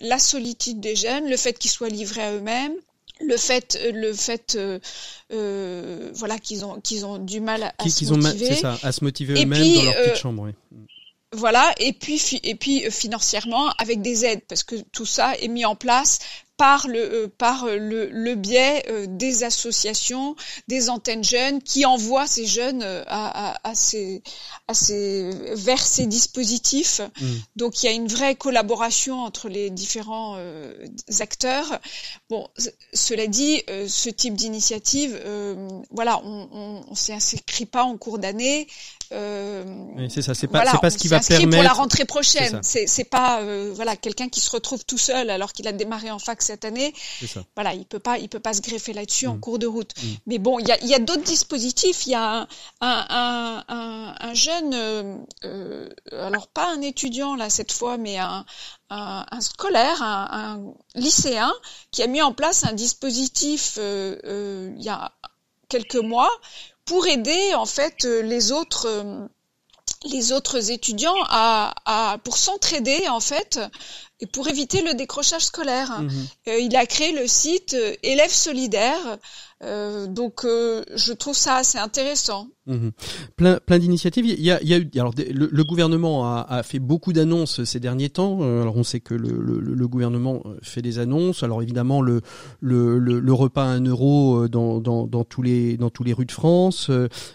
[0.00, 2.74] la solitude des jeunes, le fait qu'ils soient livrés à eux-mêmes,
[3.20, 4.78] le fait, le fait, euh,
[5.32, 8.54] euh, voilà, qu'ils ont, qu'ils ont du mal à se ont motiver.
[8.56, 10.42] ça, à se motiver eux-mêmes dans leur petite euh, chambre.
[10.44, 10.52] oui.
[11.36, 15.64] Voilà, et puis et puis financièrement avec des aides parce que tout ça est mis
[15.64, 16.20] en place
[16.56, 20.36] par le euh, par euh, le, le biais euh, des associations,
[20.68, 24.22] des antennes jeunes qui envoient ces jeunes à, à, à ces
[24.68, 27.00] à ces vers ces dispositifs.
[27.20, 27.26] Mm.
[27.56, 30.74] Donc il y a une vraie collaboration entre les différents euh,
[31.20, 31.80] acteurs.
[32.30, 32.48] Bon,
[32.92, 37.96] cela dit, euh, ce type d'initiative, euh, voilà, on, on, on s'y inscrit pas en
[37.96, 38.66] cours d'année.
[39.14, 39.64] Euh,
[39.96, 41.50] Oui, c'est ça, c'est pas, voilà, pas ce qui va permettre.
[41.50, 42.60] pour la rentrée prochaine.
[42.62, 46.18] C'est pas euh, voilà quelqu'un qui se retrouve tout seul alors qu'il a démarré en
[46.18, 46.92] fac cette année.
[47.26, 47.44] Ça.
[47.54, 49.40] Voilà, il peut pas il peut pas se greffer là-dessus en Mm.
[49.40, 49.92] cours de route.
[50.02, 50.06] Mm.
[50.26, 52.06] Mais bon, il y a il y a d'autres dispositifs.
[52.06, 52.48] Il y a un
[52.80, 58.18] un, un, un, un jeune euh, euh, alors pas un étudiant là cette fois, mais
[58.18, 58.44] un
[59.40, 60.60] scolaire, un,
[60.94, 61.52] lycéen
[61.90, 65.12] qui a mis en place un dispositif il y a
[65.68, 66.30] quelques mois
[66.84, 69.26] pour aider en fait euh, les autres euh,
[70.04, 73.58] les autres étudiants à, à pour s'entraider en fait
[74.20, 76.00] et pour éviter le décrochage scolaire.
[76.00, 76.10] Mhm.
[76.48, 79.18] Euh, il a créé le site euh, Élèves solidaires.
[79.62, 82.48] Euh, donc euh, je trouve ça assez intéressant.
[82.66, 82.92] Mhm.
[83.36, 84.26] Plein, plein d'initiatives.
[84.26, 87.12] Il y a, il y a eu, alors le, le gouvernement a, a fait beaucoup
[87.12, 88.42] d'annonces ces derniers temps.
[88.42, 91.42] Alors on sait que le, le, le gouvernement fait des annonces.
[91.42, 92.20] Alors évidemment le
[93.32, 96.90] repas à un euro dans, dans, dans tous les dans tous les rues de France.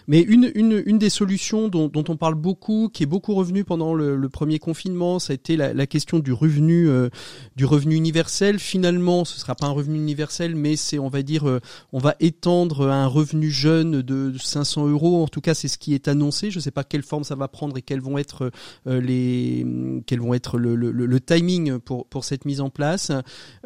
[0.06, 3.64] Mais une une, une des solutions dont, dont on parle beaucoup, qui est beaucoup revenue
[3.64, 7.08] pendant le, le premier confinement, ça a été la, la question du revenu euh,
[7.56, 8.58] du revenu universel.
[8.58, 11.60] Finalement, ce sera pas un revenu universel, mais c'est on va dire euh,
[11.92, 15.22] on va étendre un revenu jeune de 500 euros.
[15.22, 16.50] En tout cas, c'est ce qui est annoncé.
[16.50, 18.50] Je ne sais pas quelle forme ça va prendre et quels vont être
[18.86, 19.66] euh, les,
[20.06, 23.10] quels vont être le, le, le timing pour pour cette mise en place.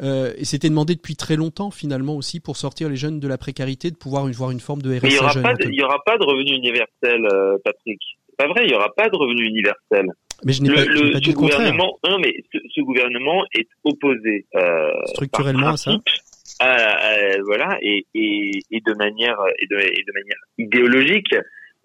[0.01, 3.91] Et c'était demandé depuis très longtemps finalement aussi pour sortir les jeunes de la précarité,
[3.91, 5.43] de pouvoir voir une forme de RSA Mais il y aura jeune.
[5.43, 5.75] pas, de, Anthony.
[5.75, 7.27] il y aura pas de revenu universel,
[7.63, 7.99] Patrick.
[8.37, 10.07] Pas vrai, il y aura pas de revenu universel.
[10.43, 11.59] Mais je n'ai pas, le- pas dit le contraire.
[11.59, 15.91] gouvernement, non mais ce, ce gouvernement est opposé euh, Structurellement à ça.
[15.91, 16.09] principe
[16.59, 21.33] à- à- voilà et, et, et de manière et de, et de manière idéologique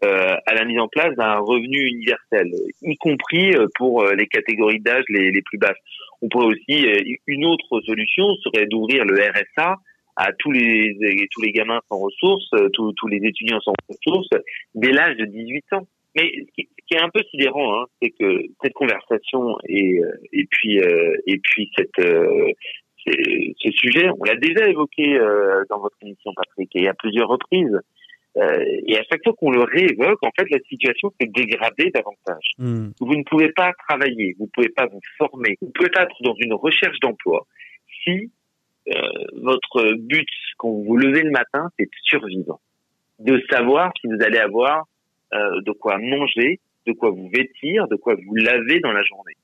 [0.04, 2.50] euh, à la mise en place d'un revenu universel,
[2.82, 5.76] y compris euh, pour les catégories d'âge les, les plus basses.
[6.22, 6.86] On pourrait aussi
[7.26, 9.76] une autre solution serait d'ouvrir le RSA
[10.16, 10.96] à tous les
[11.30, 14.28] tous les gamins sans ressources, tous, tous les étudiants sans ressources
[14.74, 15.86] dès l'âge de 18 ans.
[16.16, 20.00] Mais ce qui, ce qui est un peu sidérant, hein, c'est que cette conversation et
[20.00, 22.52] euh, et puis euh, et puis cette euh,
[23.06, 25.18] ce sujet, on l'a déjà évoqué
[25.70, 27.80] dans votre émission, Patrick, et à plusieurs reprises.
[28.36, 32.52] Euh, et à chaque fois qu'on le réévoque, en fait, la situation s'est dégradée davantage.
[32.58, 32.90] Hmm.
[33.00, 36.22] Vous ne pouvez pas travailler, vous ne pouvez pas vous former, vous pouvez pas être
[36.22, 37.46] dans une recherche d'emploi
[38.04, 38.30] si
[38.88, 38.92] euh,
[39.42, 42.60] votre but quand vous vous levez le matin, c'est de survivre,
[43.18, 44.86] de savoir si vous allez avoir
[45.34, 49.36] euh, de quoi manger, de quoi vous vêtir, de quoi vous laver dans la journée.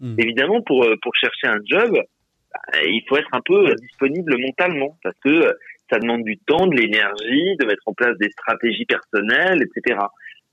[0.00, 0.14] Hmm.
[0.18, 5.18] Évidemment, pour pour chercher un job, bah, il faut être un peu disponible mentalement parce
[5.20, 5.56] que
[5.90, 10.00] ça demande du temps, de l'énergie, de mettre en place des stratégies personnelles, etc.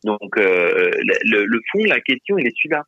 [0.03, 0.91] Donc euh,
[1.25, 2.83] le, le, fond, la question, il est celui-là.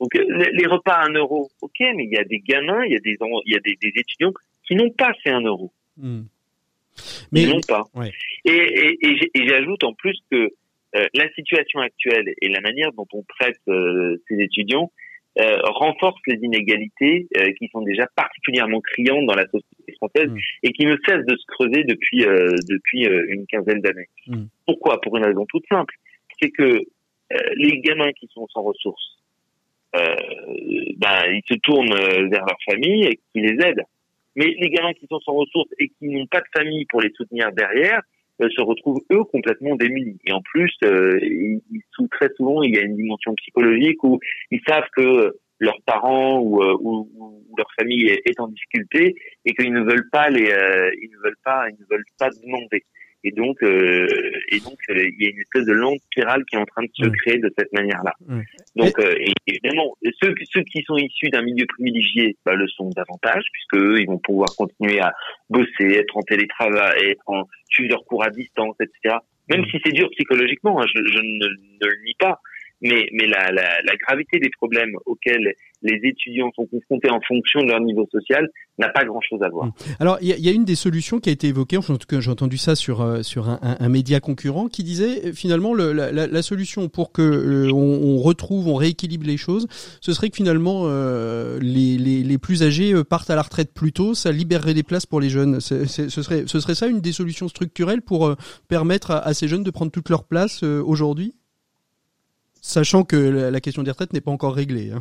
[0.00, 2.96] Donc les, repas à un euro, ok, mais il y a des gamins, il y
[2.96, 4.32] a des il y a des, des étudiants
[4.66, 5.72] qui n'ont pas fait un euro.
[5.96, 6.22] Hmm.
[7.32, 7.84] Mais Ils n'ont pas.
[7.94, 8.12] Ouais.
[8.44, 10.50] Et, et, et j'ajoute en plus que
[10.94, 14.90] euh, la situation actuelle et la manière dont on traite euh, ces étudiants
[15.38, 20.38] euh, renforce les inégalités euh, qui sont déjà particulièrement criantes dans la société française mm.
[20.62, 24.08] et qui ne cessent de se creuser depuis euh, depuis une quinzaine d'années.
[24.28, 24.44] Mm.
[24.64, 24.98] Pourquoi?
[25.02, 25.94] Pour une raison toute simple,
[26.40, 26.80] c'est que
[27.56, 29.18] les gamins qui sont sans ressources,
[29.92, 31.94] ben ils se tournent
[32.30, 33.84] vers leur famille et qui les aident.
[34.36, 37.10] Mais les gamins qui sont sans ressources et qui n'ont pas de famille pour les
[37.10, 38.00] soutenir derrière,
[38.40, 40.18] se retrouvent eux complètement démunis.
[40.24, 41.60] Et en plus, euh, ils,
[42.10, 44.18] très souvent, il y a une dimension psychologique où
[44.50, 49.54] ils savent que leurs parents ou, euh, ou, ou leur famille est, en difficulté et
[49.54, 52.84] qu'ils ne veulent pas les, euh, ils ne veulent pas, ils ne veulent pas demander.
[53.24, 54.06] Et donc, euh,
[54.52, 56.84] et donc, euh, il y a une espèce de lente spirale qui est en train
[56.84, 58.12] de se créer de cette manière-là.
[58.76, 59.14] Donc, euh,
[59.48, 64.00] évidemment, ceux, ceux qui sont issus d'un milieu privilégié bah, le sont davantage, puisque eux,
[64.00, 65.12] ils vont pouvoir continuer à
[65.50, 67.42] bosser, être en télétravail, être en
[67.82, 69.16] leurs cours à distance, etc.
[69.48, 72.40] Même si c'est dur psychologiquement, hein, je, je ne, ne, le nie pas
[72.82, 78.08] mais, la, gravité des problèmes auxquels les étudiants sont confrontés en fonction de leur niveau
[78.10, 79.66] social n'a pas grand-chose à voir.
[79.66, 79.72] Mmh.
[80.00, 81.78] Alors, il y, a une des solutions qui a été évoquée,
[82.18, 86.42] j'ai entendu ça sur, euh, sur un, média concurrent, qui disait euh, finalement le, la,
[86.42, 89.66] solution pour que euh, on, retrouve, on rééquilibre les choses,
[90.00, 90.86] ce serait que finalement
[91.60, 95.06] les, les, les, plus âgés partent à la retraite plus tôt, ça libérerait des places
[95.06, 95.60] pour les jeunes.
[95.60, 98.34] ce, serait, ce serait ça une des solutions structurelles pour
[98.68, 101.34] permettre à, à, ces jeunes de prendre toute leur place aujourd'hui?
[102.66, 104.90] Sachant que la question des retraites n'est pas encore réglée.
[104.92, 104.98] Hein.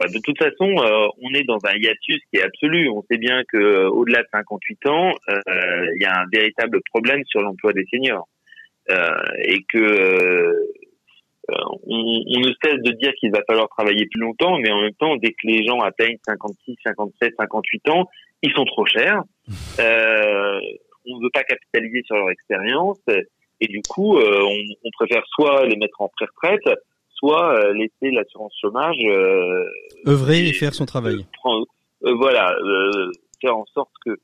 [0.00, 2.88] Bah, de toute façon, euh, on est dans un hiatus qui est absolu.
[2.88, 5.40] On sait bien que euh, au-delà de 58 ans, euh,
[5.94, 8.26] il y a un véritable problème sur l'emploi des seniors
[9.44, 10.52] et que
[11.48, 14.94] on, on, ne cesse de dire qu'il va falloir travailler plus longtemps, mais en même
[14.94, 18.08] temps, dès que les gens atteignent 56, 57, 58 ans,
[18.42, 19.22] ils sont trop chers.
[19.78, 22.98] on ne veut pas capitaliser sur leur expérience
[23.60, 26.78] et du coup, euh, on, on, préfère soit les mettre en pré-retraite,
[27.14, 29.64] soit euh, laisser l'assurance chômage euh,
[30.06, 31.26] œuvrer et, faire son travail.
[32.02, 32.54] voilà,
[33.40, 34.16] faire en sorte que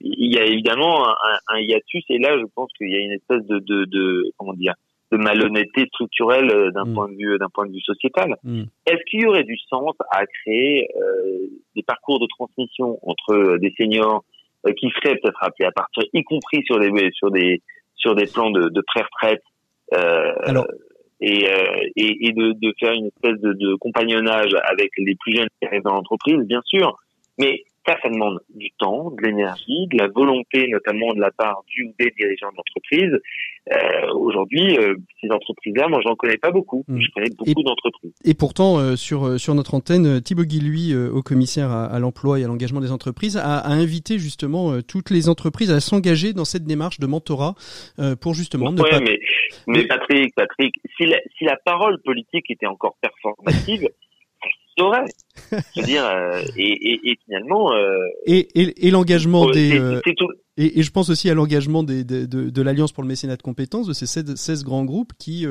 [0.00, 1.14] il y a évidemment un,
[1.48, 4.52] un, hiatus et là, je pense qu'il y a une espèce de, de, de comment
[4.52, 4.74] dire
[5.10, 6.94] de malhonnêteté structurelle d'un mm.
[6.94, 8.36] point de vue d'un point de vue sociétal.
[8.42, 8.64] Mm.
[8.86, 13.72] Est-ce qu'il y aurait du sens à créer euh, des parcours de transmission entre des
[13.78, 14.24] seniors
[14.78, 17.62] qui seraient peut-être appelés à partir, y compris sur des sur des
[18.06, 19.42] sur des plans de, de pré-retraite
[19.94, 20.32] euh,
[21.20, 21.64] et, euh,
[21.96, 25.66] et, et de, de, faire une espèce de, de compagnonnage avec les plus jeunes qui
[25.66, 26.96] arrivent dans l'entreprise, bien sûr.
[27.38, 31.62] Mais ça, ça demande du temps, de l'énergie, de la volonté, notamment de la part
[31.68, 33.12] du ou des dirigeants d'entreprise.
[33.72, 36.84] Euh, Aujourd'hui, euh, ces entreprises-là, moi, j'en connais pas beaucoup.
[36.88, 37.00] Hmm.
[37.00, 38.12] Je connais beaucoup d'entreprises.
[38.24, 42.38] Et pourtant, euh, sur euh, sur notre antenne, Thibaut Guy, au commissaire à, à l'emploi
[42.38, 46.44] et à l'engagement des entreprises, a, a invité justement toutes les entreprises à s'engager dans
[46.44, 47.54] cette démarche de mentorat
[48.20, 49.00] pour justement ne pas...
[49.00, 49.18] mais,
[49.66, 53.88] mais Patrick, Patrick, si la, si la parole politique était encore performative,
[54.78, 57.72] Je veux dire, euh, et, et, et, finalement.
[57.72, 59.78] Euh, et, et, l'engagement des.
[59.78, 60.00] Euh,
[60.56, 63.42] et, je pense aussi à l'engagement des, de, de, de l'Alliance pour le mécénat de
[63.42, 65.46] compétences, de ces 16, grands groupes qui,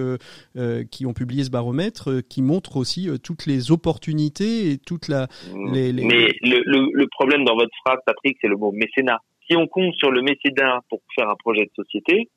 [0.91, 5.27] qui ont publié ce baromètre, qui montre aussi toutes les opportunités et toute la.
[5.71, 6.05] Les, les...
[6.05, 9.19] Mais le, le, le problème dans votre phrase, Patrick, c'est le mot mécénat.
[9.47, 12.29] Si on compte sur le mécénat pour faire un projet de société,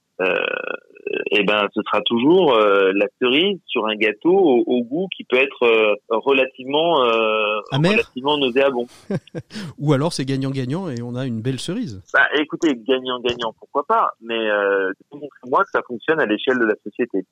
[1.31, 5.37] eh ben ce sera toujours euh, la cerise sur un gâteau au, goût qui peut
[5.37, 8.87] être euh, relativement euh, relativement nauséabond.
[9.78, 12.02] Ou alors c'est gagnant-gagnant et on a une belle cerise.
[12.12, 14.92] Bah écoutez, gagnant-gagnant, pourquoi pas, mais euh,
[15.46, 17.24] moi que ça fonctionne à l'échelle de la société.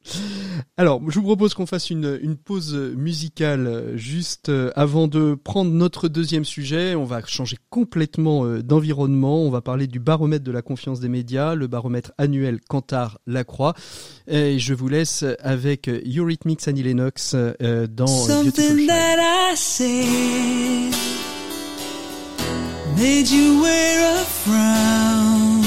[0.77, 6.09] Alors, je vous propose qu'on fasse une, une pause musicale juste avant de prendre notre
[6.09, 6.95] deuxième sujet.
[6.95, 9.43] On va changer complètement d'environnement.
[9.43, 13.75] On va parler du baromètre de la confiance des médias, le baromètre annuel Cantar Lacroix.
[14.29, 18.87] Et je vous laisse avec Eurythmics Annie Lennox euh, dans Beautiful
[22.97, 25.63] made you wear a frown.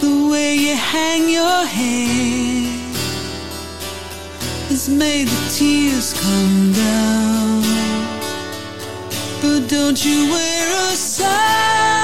[0.00, 2.94] The way you hang your head
[4.70, 7.62] has made the tears come down.
[9.42, 11.95] But don't you wear a sign?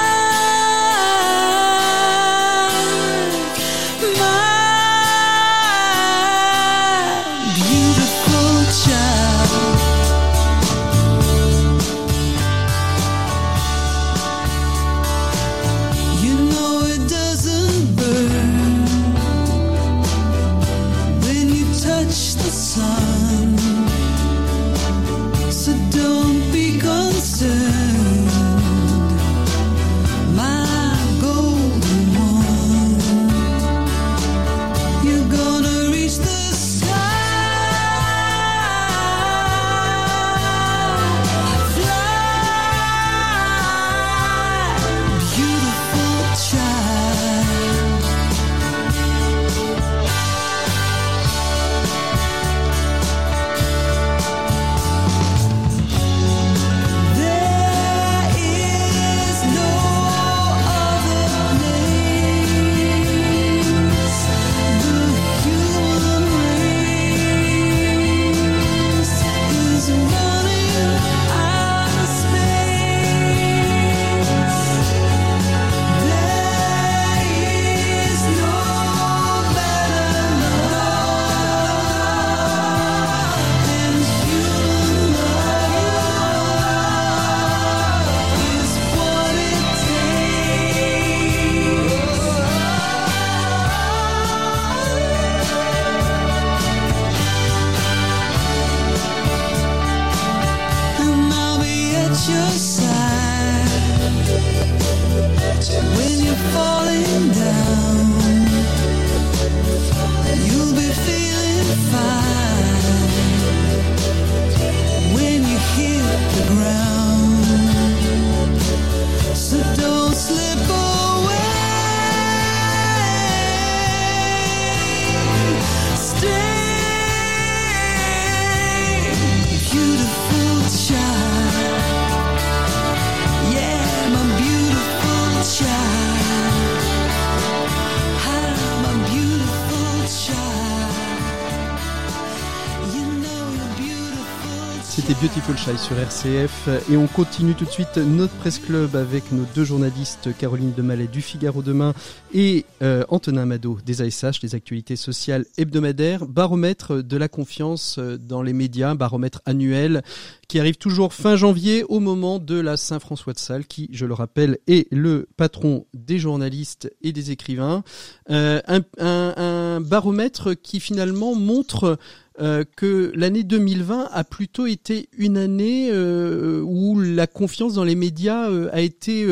[145.63, 150.35] Sur RCF et on continue tout de suite notre presse club avec nos deux journalistes
[150.37, 151.93] Caroline Demallet du Figaro demain
[152.33, 158.17] et euh, Antonin Amado des ASH, des actualités sociales hebdomadaires, baromètre de la confiance euh,
[158.17, 160.01] dans les médias, baromètre annuel
[160.49, 164.13] qui arrive toujours fin janvier au moment de la Saint-François de Sales qui, je le
[164.13, 167.83] rappelle, est le patron des journalistes et des écrivains.
[168.29, 168.61] Euh,
[168.99, 171.97] un baromètre qui finalement montre
[172.39, 177.95] euh, que l'année 2020 a plutôt été une année euh, où la confiance dans les
[177.95, 179.27] médias euh, a été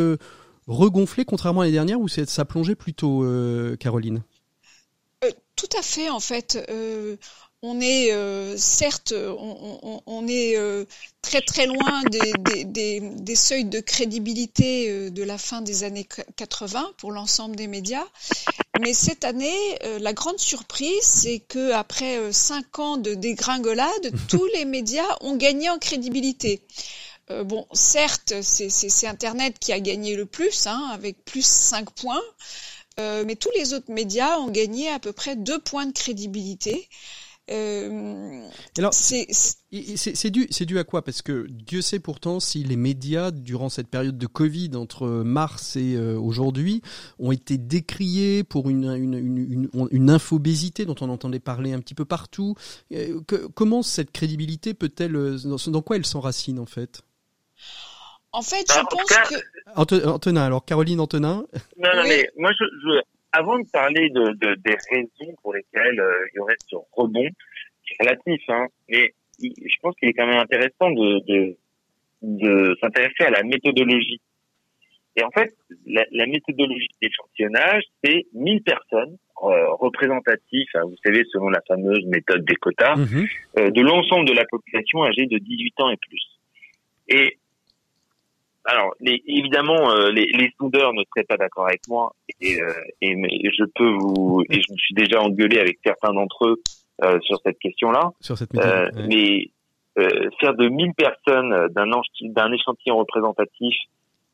[0.68, 3.26] regonflée, contrairement à l'année dernière où ça plongeait plutôt,
[3.80, 4.24] Caroline?
[5.56, 6.58] tout à fait, en fait
[7.64, 10.86] on est euh, certes, on, est euh,
[11.22, 17.12] très très loin des, seuils de crédibilité euh, de la fin des années 80 pour
[17.12, 18.06] l'ensemble des médias,
[18.80, 24.66] mais cette année, la grande surprise, c'est que après cinq ans de dégringolade, tous les
[24.66, 26.64] médias ont gagné en crédibilité.
[27.30, 32.24] bon, certes, c'est Internet qui a gagné le plus, hein, avec plus 5 points,
[32.98, 36.90] mais tous les autres médias ont gagné à peu près 2 points de crédibilité.
[37.50, 39.28] Euh, Alors, c'est
[40.30, 41.04] dû, dû à quoi?
[41.04, 45.76] Parce que Dieu sait pourtant si les médias, durant cette période de Covid, entre mars
[45.76, 46.82] et euh, aujourd'hui,
[47.20, 51.96] ont été décriés pour une, une, une, une, infobésité dont on entendait parler un petit
[51.96, 52.56] peu partout.
[52.94, 53.20] Euh,
[53.56, 57.02] comment cette crédibilité peut-elle, dans, quoi elle s'enracine en fait?
[58.34, 59.36] En fait, je pense que...
[59.76, 61.46] Antonin, alors Caroline Antonin?
[61.78, 63.02] Non, non, mais moi, je, je
[63.34, 67.30] avant de parler de, de, des raisons pour lesquelles euh, il y aurait ce rebond,
[67.86, 71.58] qui est relatif, hein, mais je pense qu'il est quand même intéressant de, de,
[72.22, 74.22] de s'intéresser à la méthodologie.
[75.16, 75.54] Et en fait,
[75.86, 82.06] la, la méthodologie d'échantillonnage, c'est 1000 personnes euh, représentatives, hein, vous savez, selon la fameuse
[82.06, 83.28] méthode des quotas, mhm.
[83.58, 86.40] euh, de l'ensemble de la population âgée de 18 ans et plus.
[87.10, 87.38] Et
[88.66, 92.72] alors, les, évidemment, euh, les, les, sondeurs ne seraient pas d'accord avec moi, et, euh,
[93.02, 96.62] et mais je peux vous, et je me suis déjà engueulé avec certains d'entre eux
[97.04, 98.12] euh, sur cette question-là.
[98.20, 99.50] Sur cette méthode, Mais
[100.40, 101.86] faire de 1000 personnes d'un
[102.22, 103.76] d'un échantillon représentatif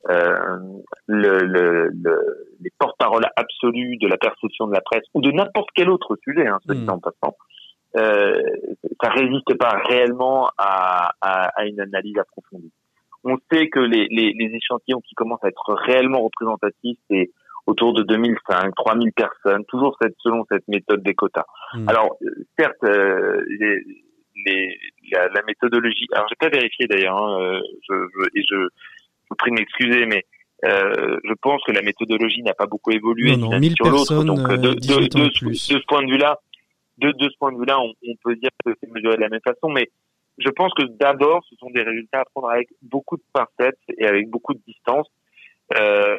[0.08, 5.70] le, le, le, les porte-paroles absolus de la perception de la presse ou de n'importe
[5.74, 6.90] quel autre sujet, hein, mmh.
[6.90, 7.36] en passant,
[7.98, 8.42] euh,
[9.02, 12.72] ça résiste pas réellement à, à, à une analyse approfondie.
[13.24, 17.32] On sait que les, les, les, échantillons qui commencent à être réellement représentatifs, c'est
[17.66, 21.46] autour de 2005, 3000 personnes, toujours cette, selon cette méthode des quotas.
[21.74, 21.90] Hmm.
[21.90, 23.84] Alors, euh, certes, euh, les,
[24.46, 24.78] les,
[25.12, 27.60] la, la, méthodologie, alors j'ai pas vérifié d'ailleurs, hein, euh,
[27.90, 30.24] je, je, et je, je vous prie de m'excuser, mais
[30.66, 34.24] euh, je pense que la méthodologie n'a pas beaucoup évolué non, non, sur l'autre.
[34.24, 36.40] Donc, de, de, de, de, ce point de vue-là,
[36.98, 39.30] de, de ce point de vue-là, on, on, peut dire que c'est mesuré de la
[39.30, 39.90] même façon, mais
[40.38, 44.06] je pense que d'abord, ce sont des résultats à prendre avec beaucoup de pincettes et
[44.06, 45.08] avec beaucoup de distance.
[45.78, 46.18] Euh,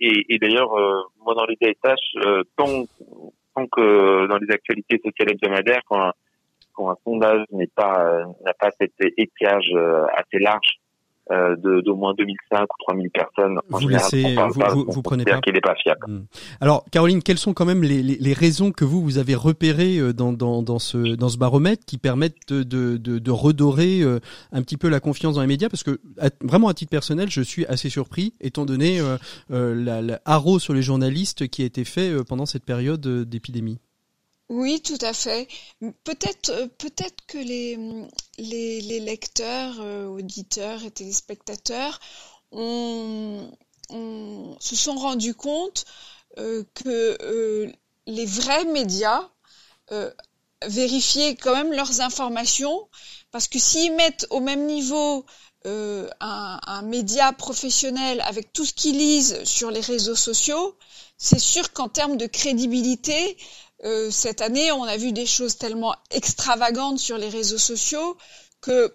[0.00, 2.84] et, et d'ailleurs, euh, moi dans les DSH, euh, tant,
[3.54, 6.12] tant que dans les actualités sociales hebdomadaires, quand un,
[6.72, 10.78] quand un sondage n'est pas euh, n'a pas cet étiage euh, assez large
[11.30, 13.58] euh, d'au moins 2005 ou 3000 personnes.
[13.70, 14.34] En vous laissez,
[14.72, 15.40] vous, vous, prenez pas.
[15.40, 16.06] qu'il n'est pas fiable.
[16.06, 16.24] Hmm.
[16.60, 19.98] Alors, Caroline, quelles sont quand même les, les, les, raisons que vous vous avez repérées
[19.98, 24.20] euh, dans, dans, dans ce dans ce baromètre qui permettent de, de, de, redorer euh,
[24.52, 25.68] un petit peu la confiance dans les médias?
[25.68, 26.00] Parce que
[26.40, 30.74] vraiment à titre personnel, je suis assez surpris étant donné euh, la, la haro sur
[30.74, 33.80] les journalistes qui a été fait pendant cette période d'épidémie.
[34.48, 35.46] Oui, tout à fait.
[36.04, 42.00] Peut-être, euh, peut-être que les, lecteurs, euh, auditeurs et téléspectateurs
[42.50, 43.50] ont,
[44.60, 45.84] se sont rendus compte
[46.38, 47.72] euh, que euh,
[48.06, 49.28] les vrais médias
[49.92, 50.10] euh,
[50.66, 52.88] vérifiaient quand même leurs informations,
[53.30, 55.24] parce que s'ils mettent au même niveau
[55.64, 60.76] un, un, média professionnel avec tout ce qu'ils lisent sur les réseaux sociaux,
[61.18, 63.36] c'est sûr qu'en termes de crédibilité,
[63.84, 68.16] euh, cette année, on a vu des choses tellement extravagantes sur les réseaux sociaux
[68.60, 68.92] que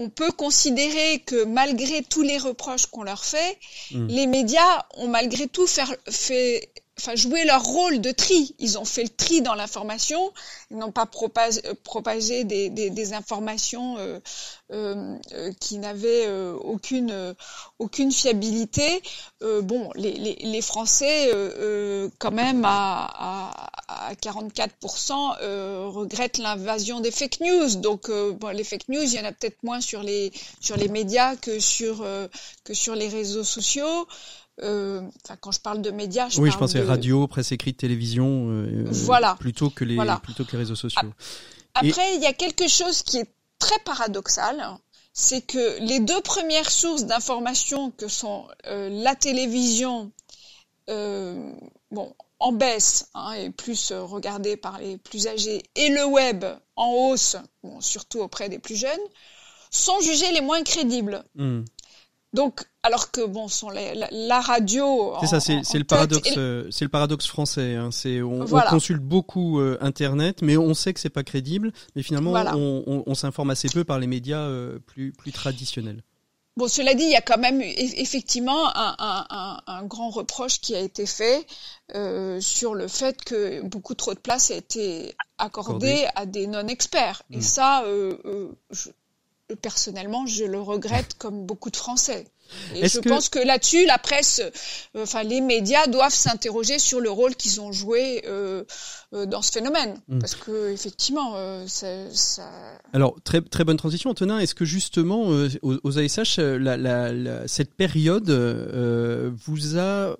[0.00, 3.58] on peut considérer que malgré tous les reproches qu'on leur fait,
[3.90, 4.06] mmh.
[4.06, 8.54] les médias ont malgré tout fait enfin, jouer leur rôle de tri.
[8.58, 10.32] Ils ont fait le tri dans l'information,
[10.70, 14.18] ils n'ont pas propagé, euh, propagé des, des, des, informations euh,
[14.72, 17.34] euh, euh qui n'avaient aucune
[17.78, 19.02] aucune fiabilité.
[19.40, 21.30] bon, les, les, les Français,
[22.18, 27.76] quand même, à, à, à 44%, regrettent l'invasion des fake news.
[27.76, 30.88] Donc, bon, les fake news, il y en a peut-être moins sur les sur les
[30.88, 32.04] médias que sur
[32.64, 34.06] que sur les réseaux sociaux.
[34.62, 35.02] Euh,
[35.40, 36.86] quand je parle de médias, je oui, parle je pensais de...
[36.86, 39.36] radio, presse écrite, télévision, euh, voilà.
[39.38, 40.16] plutôt que les voilà.
[40.16, 41.12] plutôt que les réseaux sociaux.
[41.74, 42.16] Après, Et...
[42.16, 43.30] il y a quelque chose qui est
[43.60, 44.78] très paradoxal,
[45.12, 50.10] c'est que les deux premières sources d'information que sont euh, la télévision,
[50.90, 51.52] euh,
[51.92, 56.44] bon, en baisse hein, et plus euh, regardée par les plus âgés, et le web
[56.76, 58.98] en hausse, bon, surtout auprès des plus jeunes,
[59.70, 61.24] sont jugés les moins crédibles.
[61.34, 61.62] Mmh.
[62.34, 65.14] Donc, alors que bon, sont la, la radio.
[65.20, 67.74] C'est ça, c'est le paradoxe, euh, c'est le paradoxe français.
[67.74, 67.90] Hein.
[67.90, 68.68] C'est on, voilà.
[68.68, 71.72] on, consulte beaucoup euh, Internet, mais on sait que c'est pas crédible.
[71.96, 72.54] Mais finalement, voilà.
[72.54, 76.02] on, on, on s'informe assez peu par les médias euh, plus plus traditionnels.
[76.58, 80.60] Bon, cela dit, il y a quand même effectivement un, un, un, un grand reproche
[80.60, 81.46] qui a été fait
[81.94, 86.08] euh, sur le fait que beaucoup trop de place a été accordée Accordé.
[86.16, 87.22] à des non-experts.
[87.30, 87.38] Mmh.
[87.38, 88.90] Et ça, euh, euh, je,
[89.62, 92.26] personnellement, je le regrette comme beaucoup de Français.
[92.74, 93.08] Et je que...
[93.08, 97.60] pense que là-dessus, la presse, euh, enfin les médias doivent s'interroger sur le rôle qu'ils
[97.60, 98.64] ont joué euh,
[99.14, 100.18] euh, dans ce phénomène, mm.
[100.18, 102.50] parce que effectivement, euh, ça, ça,
[102.92, 104.38] Alors très très bonne transition, Antonin.
[104.38, 110.16] Est-ce que justement euh, aux, aux, ASH, la, la, la, cette période vous a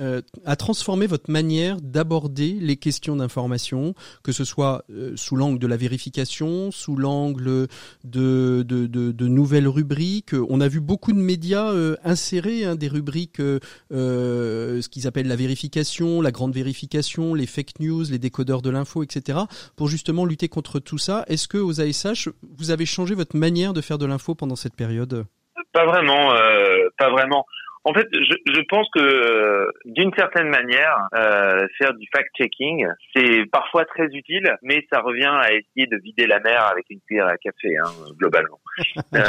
[0.00, 5.58] euh, a transformé votre manière d'aborder les questions d'information, que ce soit euh, sous l'angle
[5.58, 7.68] de la vérification, sous l'angle
[8.04, 10.34] de, de, de, de, nouvelles rubriques.
[10.48, 15.28] On a vu beaucoup de médias euh, insérer hein, des rubriques, euh, ce qu'ils appellent
[15.28, 19.40] la vérification, la grande vérification, les fake news, les décodeurs de l'info, etc.,
[19.76, 21.24] pour justement lutter contre tout ça.
[21.28, 22.28] Est-ce que aux ASH,
[22.58, 25.26] vous avez changé votre manière de faire de l'info pendant cette période?
[25.72, 27.46] Pas vraiment, euh, pas vraiment.
[27.84, 33.44] En fait, je, je pense que euh, d'une certaine manière, euh, faire du fact-checking, c'est
[33.50, 37.26] parfois très utile, mais ça revient à essayer de vider la mer avec une cuillère
[37.26, 38.60] à café, hein, globalement.
[39.14, 39.20] euh,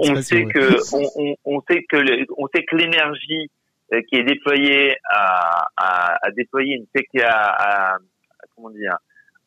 [0.00, 3.50] on sait que on, on, on, sait que le, on sait que l'énergie
[3.94, 7.98] euh, qui est déployée à, à, à déployer une fake, à, à,
[8.54, 8.96] comment dire,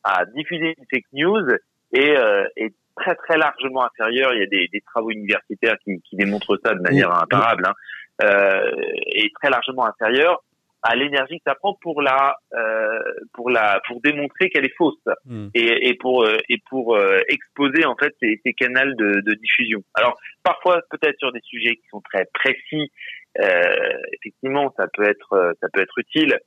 [0.02, 1.46] à diffuser une fake news
[1.92, 2.16] est,
[2.56, 4.32] est très très largement inférieur.
[4.34, 7.72] Il y a des, des travaux universitaires qui, qui, démontrent ça de manière imparable, hein,
[7.72, 10.42] euh, est très largement inférieur
[10.86, 13.02] à l'énergie que ça prend pour la euh,
[13.32, 14.94] pour la pour démontrer qu'elle est fausse
[15.24, 15.48] hmm.
[15.54, 19.34] et, et, pour euh, et pour euh, exposer en fait ces, ces canaux de, de,
[19.34, 19.82] diffusion.
[19.94, 22.92] Alors parfois peut-être sur des sujets qui sont très précis,
[23.40, 26.38] euh, effectivement ça peut être ça peut être utile,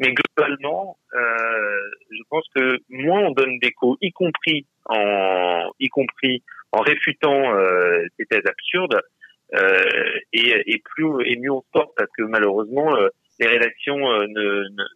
[0.00, 6.42] mais globalement je pense que moins on donne d'écho, y compris en y compris
[6.72, 7.54] en réfutant
[8.18, 9.00] ces thèses absurdes,
[9.52, 12.96] et, et plus et mieux on sort parce que malheureusement
[13.38, 14.26] les rédactions euh,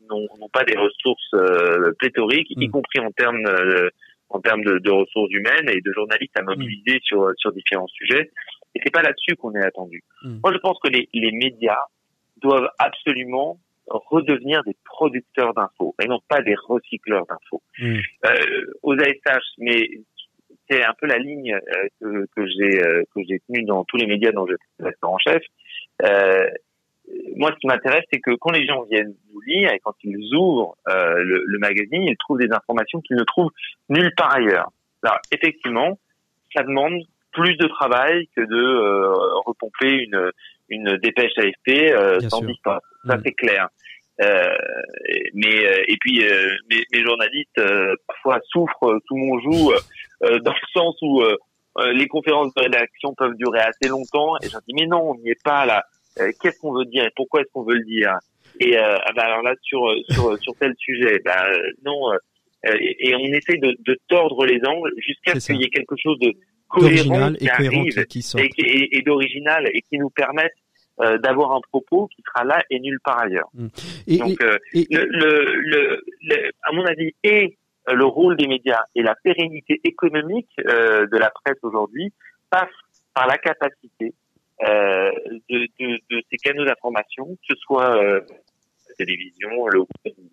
[0.09, 2.71] n'ont pas des ressources euh, pléthoriques, y mm.
[2.71, 3.91] compris en termes euh,
[4.31, 7.03] en termes de, de, ressources humaines et de journalistes à mobiliser mm.
[7.03, 8.31] sur sur différents sujets.
[8.75, 10.03] Et c'est pas là-dessus qu'on est attendu.
[10.23, 10.39] Mm.
[10.43, 11.85] Moi, je pense que les, les médias
[12.41, 17.63] doivent absolument redevenir des producteurs d'infos et non pas des recycleurs d'infos.
[17.83, 19.91] Euh, aux ASH, mais
[20.71, 21.59] c'est un peu la ligne
[22.01, 22.79] que, que j'ai
[23.15, 24.55] que j'ai tenue dans tous les médias dont je
[24.85, 25.43] suis en chef.
[26.05, 26.49] Euh,
[27.37, 30.35] moi, ce qui m'intéresse, c'est que quand les gens viennent vous lire et quand ils
[30.35, 33.51] ouvrent euh, le, le, magazine, ils trouvent des informations qu'ils ne trouvent
[33.89, 34.71] nulle part ailleurs.
[35.03, 35.99] Alors, effectivement,
[36.55, 37.03] ça demande
[37.33, 39.13] plus de travail que de euh,
[39.47, 40.31] repomper une,
[40.69, 42.83] une dépêche AFP euh, sans distance.
[43.07, 43.23] Ça, mm.
[43.25, 43.69] c'est clair.
[44.23, 44.55] Euh,
[45.33, 47.61] mais euh, et puis euh, mes, mes, journalistes
[48.07, 49.73] parfois souffrent sous mon joug
[50.21, 51.23] dans le sens où
[51.93, 55.31] les conférences de rédaction peuvent durer assez longtemps et je dis mais non on n'y
[55.31, 55.85] est pas là
[56.19, 58.19] euh, qu'est-ce qu'on veut dire et pourquoi est-ce qu'on veut le dire?
[58.59, 61.47] Et euh, ah bah alors là sur sur sur tel sujet bah
[61.85, 65.71] non euh, et, on essaie de, de tordre les angles jusqu'à ce qu'il y ait
[65.71, 66.35] quelque chose de
[66.69, 70.53] cohérent qui arrive qui, et, et d'original et qui nous permette
[71.23, 73.49] d'avoir un propos qui sera là et nulle part ailleurs.
[73.55, 73.69] Mmh.
[74.07, 77.57] Et, Donc, le, le, le, à mon avis, et
[77.87, 82.13] le rôle des médias et la pérennité économique de la presse aujourd'hui
[82.51, 82.69] passe
[83.15, 84.15] par la capacité
[84.63, 85.11] euh,
[85.49, 88.21] de, de, de, ces canaux d'information, que ce soit euh,
[88.89, 89.81] la télévision le,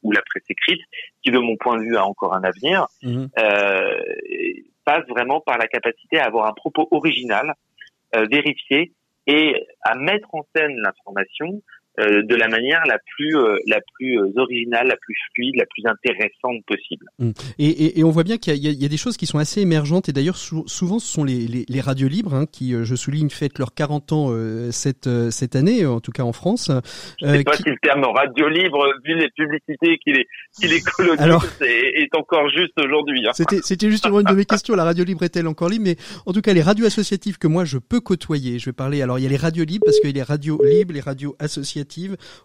[0.03, 0.81] ou la presse écrite,
[1.23, 4.03] qui de mon point de vue a encore un avenir, euh,
[4.83, 7.53] passe vraiment par la capacité à avoir un propos original,
[8.15, 8.91] euh, vérifié,
[9.27, 11.61] et à mettre en scène l'information euh,
[11.97, 15.83] de la manière la plus euh, la plus euh, originale, la plus fluide, la plus
[15.85, 17.05] intéressante possible.
[17.19, 17.33] Hum.
[17.57, 19.61] Et, et, et, on voit bien qu'il y, y, a des choses qui sont assez
[19.61, 23.29] émergentes et d'ailleurs souvent ce sont les, les, les radios libres hein, qui, je souligne,
[23.29, 24.31] fêtent leurs 40 ans
[24.71, 26.71] cette cette année, en tout cas en France.
[27.19, 30.27] Je sais pas si le terme radio libre, vu les publicités qu'il est
[30.59, 30.83] qu'il est
[31.61, 33.25] est, est, encore juste aujourd'hui.
[33.27, 33.31] Hein.
[33.33, 34.75] C'était c'était justement une de mes questions.
[34.75, 35.85] La radio libre est-elle encore libre?
[35.85, 35.95] Mais
[36.25, 39.01] en tout cas, les radios associatives que moi je peux côtoyer, je vais parler.
[39.01, 41.01] Alors il y a les radios libres parce qu'il y a les radios libres, les
[41.01, 41.86] radios associatives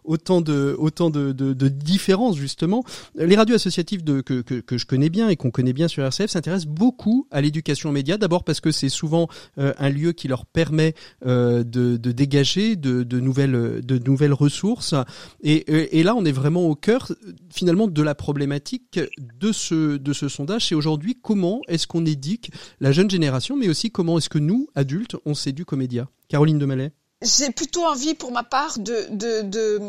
[0.04, 2.84] autant de différences justement.
[3.14, 7.26] Les radios associatives que, je connais bien et qu'on connaît bien sur RCF s'intéressent beaucoup
[7.30, 8.18] à l'éducation aux médias.
[8.18, 9.28] D'abord parce que c'est souvent
[9.58, 10.94] euh, un lieu qui leur permet
[11.26, 14.94] euh, de, dégager de, nouvelles ressources.
[15.42, 17.12] Et, là, on est vraiment au cœur
[17.50, 20.68] finalement de la problématique de ce sondage.
[20.68, 24.68] C'est aujourd'hui comment est-ce qu'on éduque la jeune génération, mais aussi comment est-ce que nous
[24.74, 26.06] adultes on s'éduque aux médias?
[26.28, 26.92] Caroline Demallet
[27.22, 29.80] j'ai plutôt envie pour ma part de, de, de,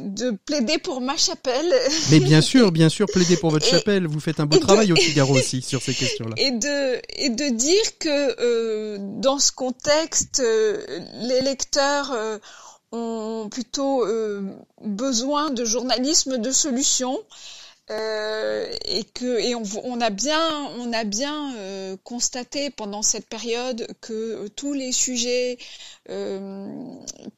[0.00, 1.72] de, plaider pour ma chapelle.
[2.10, 4.06] Mais bien sûr, bien sûr, plaider pour votre chapelle.
[4.06, 6.34] Vous faites un beau travail au Figaro aussi sur ces questions-là.
[6.36, 10.84] Et de, et de dire que euh, dans ce contexte, euh,
[11.22, 12.38] les lecteurs euh,
[12.92, 14.42] ont plutôt euh,
[14.82, 17.18] besoin de journalisme de solutions.
[17.90, 23.26] Euh, et que et on, on, a bien on a bien euh, constaté pendant cette
[23.26, 25.56] période que euh, tous les sujets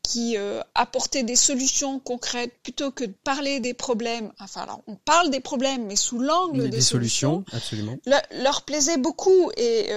[0.04, 0.36] qui
[0.76, 5.40] apportaient des solutions concrètes plutôt que de parler des problèmes enfin alors on parle des
[5.40, 7.98] problèmes mais sous l'angle des, solutions, absolument.
[8.30, 9.50] leur plaisait beaucoup.
[9.56, 9.90] Et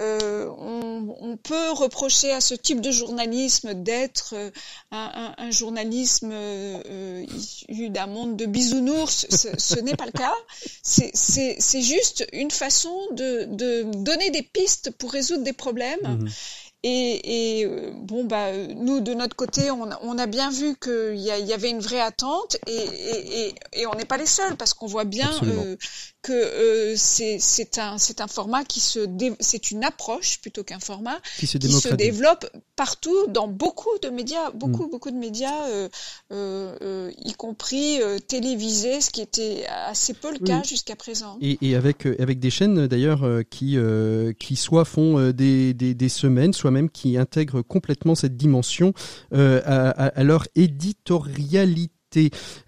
[0.00, 4.34] on, on, peut reprocher à ce type de journalisme d'être
[4.90, 6.34] un, un, un, journalisme
[7.36, 9.28] issu d'un monde de bisounours.
[9.30, 10.34] Ce n'est pas le cas.
[10.82, 16.00] C'est juste une façon de, de, donner des pistes pour résoudre des problèmes.
[16.02, 16.28] Mhm.
[16.84, 21.14] Et, et, euh, bon, bah, nous, de notre côté, on, on a bien vu qu'il
[21.14, 24.74] y, y, avait une vraie attente et, et, et on n'est pas les seuls parce
[24.74, 25.76] qu'on voit bien euh,
[26.22, 29.00] que euh, c'est un, un format qui se
[29.40, 31.58] c'est une approche plutôt qu'un format qui se,
[31.94, 32.46] développe
[32.76, 34.90] partout dans beaucoup de médias, beaucoup, mm.
[34.90, 35.88] beaucoup de médias, euh,
[36.30, 37.98] euh, y compris
[38.28, 41.38] télévisés, ce qui était assez peu le cas jusqu'à présent.
[41.40, 43.76] Et, et, avec, avec des chaînes d'ailleurs qui,
[44.38, 48.94] qui soit font des, des, des semaines, soit même qui intègrent complètement cette dimension
[49.32, 52.01] à, à, leur éditorialité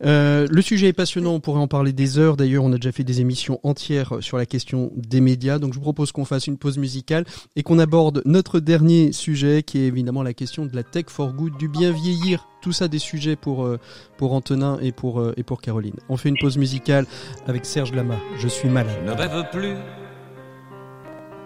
[0.05, 2.37] Euh, le sujet est passionnant, on pourrait en parler des heures.
[2.37, 5.59] D'ailleurs, on a déjà fait des émissions entières sur la question des médias.
[5.59, 7.25] Donc, je vous propose qu'on fasse une pause musicale
[7.57, 11.33] et qu'on aborde notre dernier sujet, qui est évidemment la question de la tech for
[11.33, 12.49] good, du bien vieillir.
[12.63, 13.79] Tout ça des sujets pour euh,
[14.17, 15.97] pour Antonin et pour euh, et pour Caroline.
[16.09, 17.07] On fait une pause musicale
[17.47, 18.17] avec Serge Lama.
[18.39, 18.97] Je suis malade.
[19.05, 19.75] Je ne rêve plus.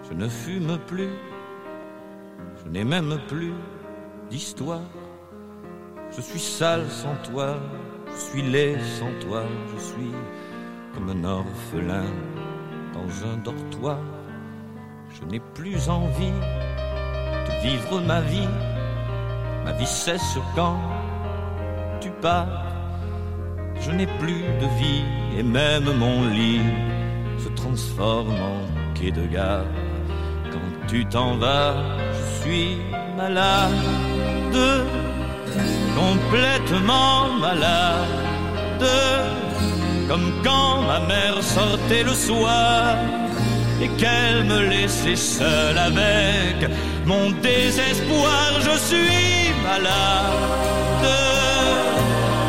[0.09, 1.09] Je ne fume plus.
[2.63, 3.51] Je n'ai même plus
[4.29, 4.81] d'histoire.
[6.15, 7.57] Je suis sale sans toi,
[8.11, 9.43] je suis laid sans toi,
[9.73, 10.11] je suis
[10.93, 12.05] comme un orphelin
[12.93, 13.99] dans un dortoir.
[15.15, 16.39] Je n'ai plus envie
[17.47, 18.47] de vivre ma vie.
[19.65, 20.79] Ma vie cesse quand
[22.01, 22.65] tu pars.
[23.81, 25.03] Je n'ai plus de vie
[25.37, 26.61] et même mon lit
[27.37, 29.65] se transforme en quai de gare.
[30.51, 31.75] Quand tu t'en vas,
[32.13, 32.77] je suis
[33.17, 33.73] malade
[35.95, 38.85] complètement malade,
[40.07, 42.95] comme quand ma mère sortait le soir
[43.81, 46.69] et qu'elle me laissait seule avec
[47.05, 48.47] mon désespoir.
[48.61, 51.07] Je suis malade,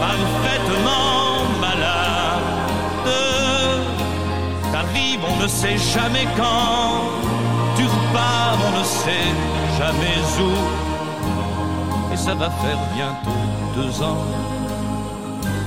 [0.01, 3.11] parfaitement malade.
[4.73, 7.03] T'arrives, on ne sait jamais quand,
[7.77, 9.31] tu repars, on ne sait
[9.79, 10.90] jamais où
[12.21, 13.41] ça va faire bientôt
[13.75, 14.23] deux ans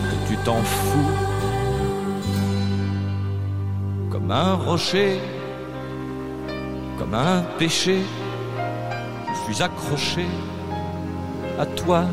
[0.09, 1.15] que tu t'en fous.
[4.11, 5.19] Comme un rocher,
[6.99, 8.01] comme un péché,
[9.29, 10.27] je suis accroché
[11.59, 12.03] à toi.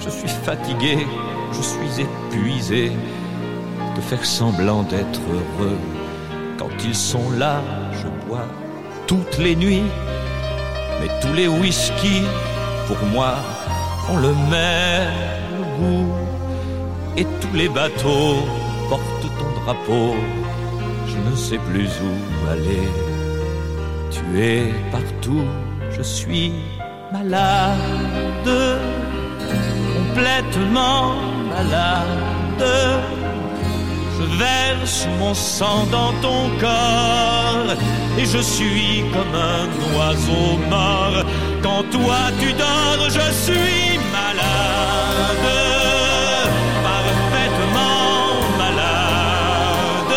[0.00, 1.06] Je suis fatigué,
[1.52, 2.92] je suis épuisé
[3.94, 5.78] de faire semblant d'être heureux.
[6.58, 7.60] Quand ils sont là,
[7.92, 8.46] je bois
[9.06, 9.90] toutes les nuits,
[10.98, 12.22] mais tous les whisky
[12.86, 13.34] pour moi
[14.10, 16.12] ont le même goût.
[17.16, 18.36] Et tous les bateaux
[18.88, 20.14] portent ton drapeau.
[21.06, 22.88] Je ne sais plus où aller.
[24.10, 25.44] Tu es partout,
[25.90, 26.52] je suis
[27.12, 28.50] malade,
[29.88, 31.14] complètement
[31.54, 33.21] malade.
[34.38, 37.76] Verse mon sang dans ton corps
[38.18, 41.24] et je suis comme un oiseau mort
[41.62, 45.48] quand toi tu dors, je suis malade,
[46.82, 48.02] parfaitement
[48.58, 50.16] malade.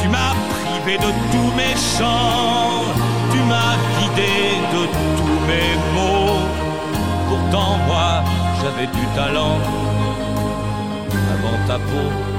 [0.00, 2.84] Tu m'as privé de tous mes chants,
[3.32, 4.34] tu m'as vidé
[4.74, 4.82] de
[5.18, 6.46] tous mes mots.
[7.28, 8.22] Pourtant moi,
[8.62, 9.58] j'avais du talent
[11.34, 12.31] avant ta peau.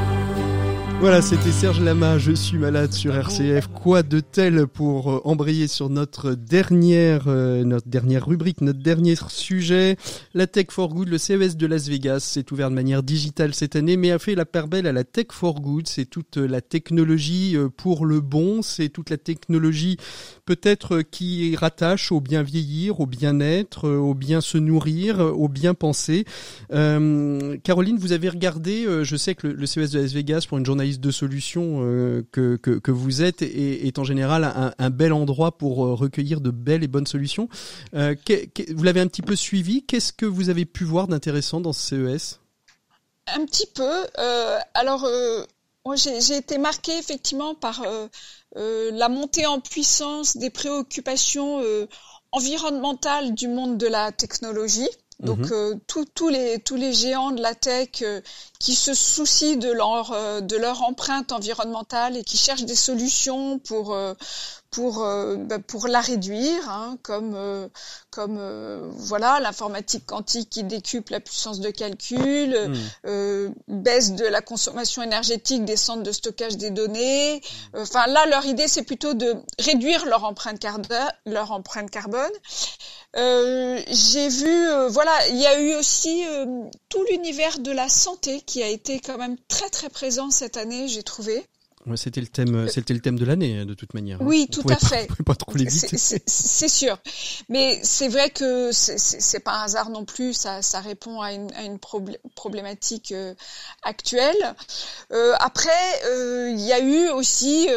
[1.04, 3.68] Voilà, c'était Serge Lama, je suis malade sur RCF.
[3.68, 9.16] Quoi de tel pour euh, embrayer sur notre dernière, euh, notre dernière rubrique, notre dernier
[9.28, 9.98] sujet,
[10.34, 13.76] la Tech for Good, le CES de Las Vegas s'est ouvert de manière digitale cette
[13.76, 15.90] année, mais a fait la paire belle à la Tech for Good.
[15.90, 19.98] C'est toute la technologie euh, pour le bon, c'est toute la technologie
[20.46, 26.26] peut-être qui rattache au bien vieillir, au bien-être, au bien se nourrir, au bien penser.
[26.70, 31.00] Caroline, vous avez regardé, je sais que le, CES de Las Vegas pour une journaliste
[31.00, 35.94] de solutions euh, que, que, vous êtes est, en général un, bel endroit pour euh,
[35.94, 37.50] recueillir de belles et bonnes solutions.
[37.96, 38.16] Euh,
[38.74, 39.84] vous l'avez un petit peu suivi.
[39.84, 42.40] Qu'est-ce que vous avez pu voir d'intéressant dans ce CES
[43.28, 44.06] Un petit peu.
[44.74, 45.08] alors,
[45.96, 47.84] j'ai été marqué effectivement par
[48.56, 51.62] la montée en puissance des préoccupations
[52.32, 54.90] environnementales du monde de la technologie.
[55.20, 55.52] Donc mhm.
[55.52, 55.76] euh,
[56.16, 58.22] tous les tous les géants de la tech euh,
[58.60, 63.60] qui se soucient de leur euh, de leur empreinte environnementale et qui cherchent des solutions
[63.60, 63.96] pour
[64.72, 65.06] pour
[65.38, 67.38] bah, pour la réduire, hein, comme
[68.10, 72.58] comme voilà l'informatique quantique qui décuple la puissance de calcul,
[73.04, 73.54] mhm.
[73.68, 77.42] baisse de la consommation énergétique des centres de stockage des données.
[77.78, 80.98] Enfin là leur idée c'est plutôt de réduire leur empreinte carbone,
[81.28, 82.32] leur empreinte carbone.
[83.16, 86.46] Euh, j'ai vu, euh, voilà, il y a eu aussi euh,
[86.90, 90.88] tout l'univers de la santé qui a été quand même très très présent cette année,
[90.88, 91.46] j'ai trouvé
[91.96, 94.22] c'était le thème, euh, c'était le thème de l'année de toute manière.
[94.22, 94.26] Hein.
[94.26, 95.08] Oui, tout à fait.
[95.26, 96.98] Pas, trop C'est sûr,
[97.50, 100.34] mais c'est vrai que c'est pas un hasard non plus.
[100.34, 101.80] Ça, ça répond à une, à une
[102.36, 103.34] problématique euh,
[103.84, 104.56] actuelle.
[105.12, 105.70] Euh, après,
[106.06, 107.68] euh, il y a eu aussi,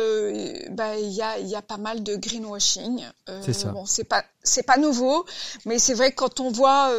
[0.71, 3.05] bah, il y a, y a pas mal de greenwashing.
[3.45, 3.69] c'est ça.
[3.71, 5.27] Bon, c'est pas, c'est pas nouveau,
[5.65, 6.91] mais c'est vrai que quand on voit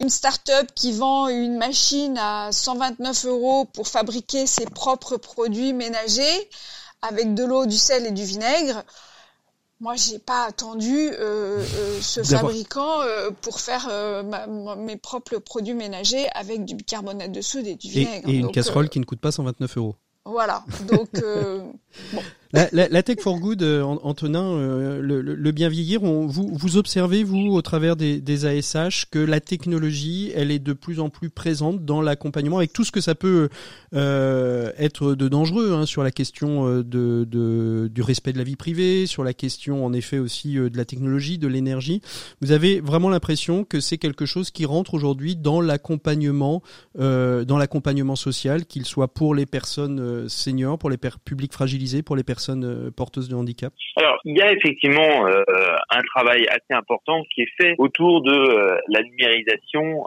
[0.00, 6.48] une start-up qui vend une machine à 129 euros pour fabriquer ses propres produits ménagers
[7.02, 8.84] avec de l'eau, du sel et du vinaigre,
[9.80, 13.90] Moi, j'ai pas attendu euh, euh, ce fabricant euh, pour faire
[14.78, 18.28] mes propres produits ménagers avec du bicarbonate de soude et du vinaigre.
[18.28, 19.96] Et, une casserole qui ne coûte pas 129 euros.
[20.24, 20.64] Voilà.
[20.88, 21.10] Donc,
[22.12, 22.22] bon.
[22.54, 27.62] La, Tech for Good, euh, Antonin, euh, le, bien vieillir, vous, vous observez, vous, au
[27.62, 32.02] travers des, des, ASH, que la technologie, elle est de plus en plus présente dans
[32.02, 33.48] l'accompagnement, avec tout ce que ça peut
[33.94, 38.56] euh, être de dangereux, hein, sur la question de, de, du respect de la vie
[38.56, 42.02] privée, sur la question, en effet, aussi de la technologie, de l'énergie.
[42.42, 46.62] Vous avez vraiment l'impression que c'est quelque chose qui rentre aujourd'hui dans l'accompagnement,
[46.98, 52.22] dans l'accompagnement social, qu'il soit pour les personnes seniors, pour les publics fragilisés, pour les
[52.22, 55.42] personnes euh, porteuses de handicap Alors, il y a effectivement euh,
[55.90, 60.04] un travail assez important qui est fait autour de euh, la numérisation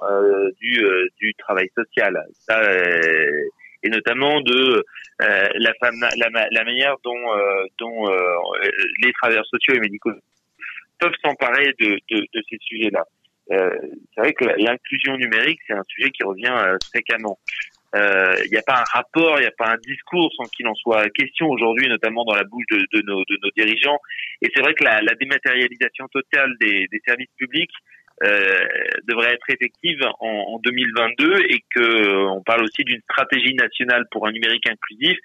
[0.59, 2.17] du, travail social.
[3.83, 4.83] Et notamment de
[5.19, 7.95] la, manière dont,
[9.03, 10.11] les travailleurs sociaux et médicaux
[10.99, 13.03] peuvent s'emparer de, ces sujets-là.
[13.49, 16.53] c'est vrai que l'inclusion numérique, c'est un sujet qui revient
[16.91, 17.37] fréquemment.
[17.95, 20.67] Il euh, n'y a pas un rapport, il n'y a pas un discours sans qu'il
[20.67, 23.99] en soit question aujourd'hui, notamment dans la bouche de, de, nos, de nos, dirigeants.
[24.41, 27.71] Et c'est vrai que la, la dématérialisation totale des, des services publics
[28.23, 28.67] euh,
[29.07, 34.05] devrait être effective en, en 2022 et que euh, on parle aussi d'une stratégie nationale
[34.11, 35.17] pour un numérique inclusif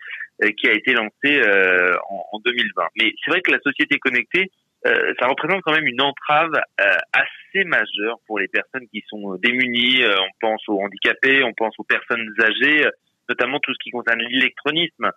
[0.43, 2.83] euh, qui a été lancée euh, en, en, 2020.
[3.01, 4.51] Mais c'est vrai que la société connectée
[4.87, 9.37] euh, ça représente quand même une entrave euh, assez majeure pour les personnes qui sont
[9.37, 10.03] démunies.
[10.03, 12.87] Euh, on pense aux handicapés, on pense aux personnes âgées,
[13.29, 15.11] notamment tout ce qui concerne l'électronisme.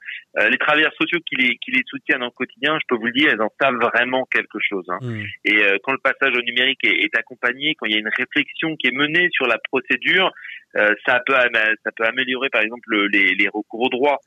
[0.50, 3.30] les travailleurs sociaux qui les, qui les soutiennent au quotidien, je peux vous le dire,
[3.32, 4.86] elles en savent vraiment quelque chose.
[4.90, 5.00] Hein.
[5.02, 5.24] Mmh.
[5.46, 8.76] Et quand le passage au numérique est, est, accompagné, quand il y a une réflexion
[8.76, 10.32] qui est menée sur la procédure,
[10.76, 14.20] ça peut ça peut améliorer par exemple les, les recours aux droits.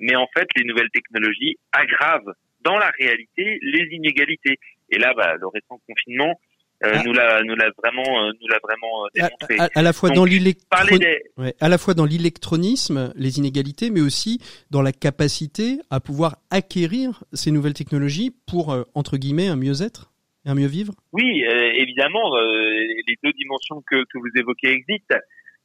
[0.00, 2.34] mais en fait, les nouvelles technologies aggravent
[2.64, 4.58] dans la réalité les inégalités.
[4.90, 6.38] Et là, bah, le récent confinement
[6.82, 7.02] euh, ah.
[7.04, 9.56] nous l'a nous l'a vraiment euh, nous l'a vraiment euh, démontré.
[9.74, 14.40] À, la fois dans à la fois dans l'électronisme, les inégalités, mais aussi
[14.70, 20.12] dans la capacité à pouvoir acquérir ces nouvelles technologies pour entre guillemets un mieux-être,
[20.44, 20.94] un mieux vivre.
[21.12, 21.44] Oui,
[21.76, 25.16] évidemment, les deux dimensions que que vous évoquez existent.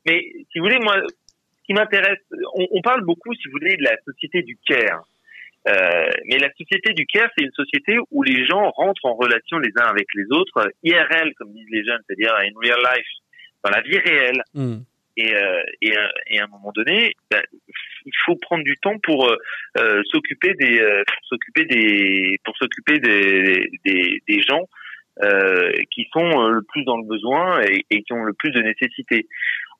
[0.05, 0.21] Mais
[0.51, 2.19] si vous voulez, moi, ce qui m'intéresse,
[2.53, 5.03] on, on parle beaucoup, si vous voulez, de la société du care.
[5.67, 9.57] Euh, mais la société du care, c'est une société où les gens rentrent en relation
[9.59, 13.07] les uns avec les autres, IRL, comme disent les jeunes, c'est-à-dire in real life,
[13.63, 14.41] dans la vie réelle.
[14.53, 14.79] Hmm.
[15.17, 17.41] Et, euh, et, euh, et, à un moment donné, ben,
[18.05, 20.81] il faut prendre du temps pour euh, s'occuper des,
[21.23, 24.63] s'occuper des, pour s'occuper des, des, des, gens
[25.91, 29.27] qui sont le plus dans le besoin et, et qui ont le plus de nécessité.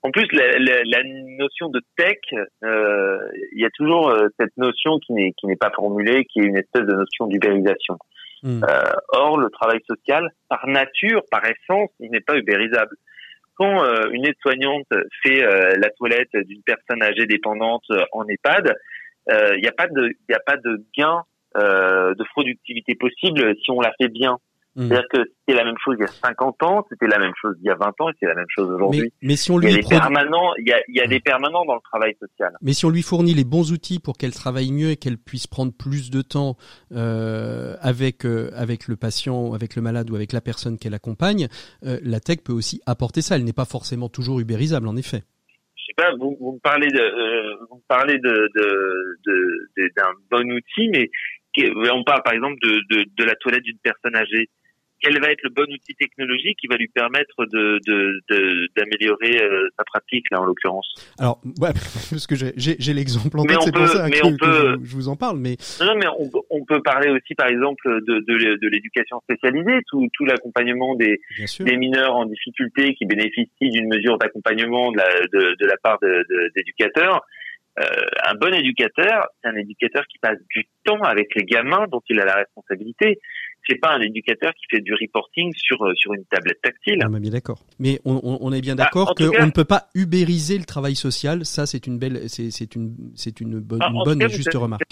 [0.02, 2.18] En plus, la, la, la, notion de tech,
[2.64, 3.18] euh,
[3.52, 6.45] il y a toujours euh, cette notion qui n'est qui n'est pas formulée, qui est
[6.45, 7.97] une espèce de notion d'ubérisation.
[8.43, 8.64] Hmm.
[8.64, 12.95] Euh, or, le travail social, par nature, par essence, il n'est pas ubérisable.
[13.56, 14.88] Quand euh, une aide-soignante
[15.22, 17.84] fait euh, la toilette d'une personne âgée dépendante
[18.14, 18.74] en EHPAD,
[19.28, 21.22] il n'y a pas de il a pas de gain
[21.56, 24.38] de productivité possible si on la fait bien.
[24.80, 24.88] Mm.
[24.88, 27.53] C'est-à-dire que c'était la même chose il y a 50 ans, c'était la même chose
[27.61, 29.11] il y a 20 ans et c'est la même chose aujourd'hui.
[29.21, 31.07] Mais, si on lui il y a des permanents, il y a, il y a
[31.07, 31.21] des mm.
[31.21, 32.53] permanents dans le travail social.
[32.61, 35.47] Mais si on lui fournit les bons outils pour qu'elle travaille mieux et qu'elle puisse
[35.47, 36.55] prendre plus de temps
[36.93, 41.49] euh, avec euh, avec le patient, avec le malade ou avec la personne qu'elle accompagne,
[41.84, 43.36] euh, la tech peut aussi apporter ça.
[43.36, 45.23] Elle n'est pas forcément toujours ubérisable, en effet.
[45.75, 50.49] Je sais pas, vous, vous me parlez de vous me parlez de de d'un bon
[50.53, 51.09] outil, mais
[51.91, 54.49] on parle par exemple de, de, de la toilette d'une personne âgée
[55.02, 57.80] quel va être le bon outil technologique qui va lui permettre de
[58.76, 60.88] d'améliorer de, euh, sa pratique là en l'occurrence?
[61.18, 61.72] Alors ouais,
[62.10, 65.38] parce que j'ai l'exemple en tête, c'est pour ça que, je, vous en parle.
[65.39, 69.80] Mais non, mais on, on, peut parler aussi par exemple de de, de l'éducation spécialisée,
[69.88, 71.20] tout tout l'accompagnement des
[71.60, 76.00] des mineurs en difficulté qui bénéficient d'une mesure d'accompagnement de la de, de la part
[76.56, 77.22] d'éducateurs.
[77.80, 77.84] Euh,
[78.26, 82.20] un bon éducateur, c'est un éducateur qui passe du temps avec les gamins dont il
[82.20, 83.20] a la responsabilité
[83.70, 86.99] c'est pas un éducateur qui fait du reporting sur euh, sur une tablette tactile.
[87.05, 87.59] On est bien d'accord.
[87.80, 91.45] Mais on, on, est bien bah, d'accord qu'on ne peut pas ubériser le travail social.
[91.45, 94.84] Ça, c'est une belle, c'est une c'est une bonne, une bonne et juste remarque.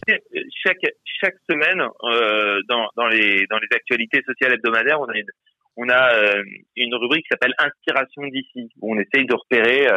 [0.64, 0.78] Chaque
[1.22, 5.32] chaque semaine euh, dans dans les dans les actualités sociales hebdomadaires, on a une
[5.78, 6.44] on a euh,
[6.76, 9.88] une rubrique qui s'appelle Inspiration d'ici où on essaye de repérer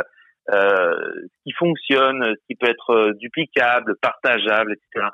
[0.53, 5.09] euh, ce qui fonctionne, ce qui peut être duplicable, partageable, etc.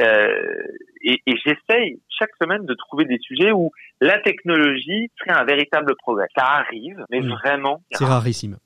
[0.00, 0.62] Euh,
[1.02, 3.70] et, et j'essaye chaque semaine de trouver des sujets où
[4.00, 6.26] la technologie serait un véritable progrès.
[6.36, 7.82] Ça arrive, mais vraiment.
[7.92, 8.58] C'est rarissime.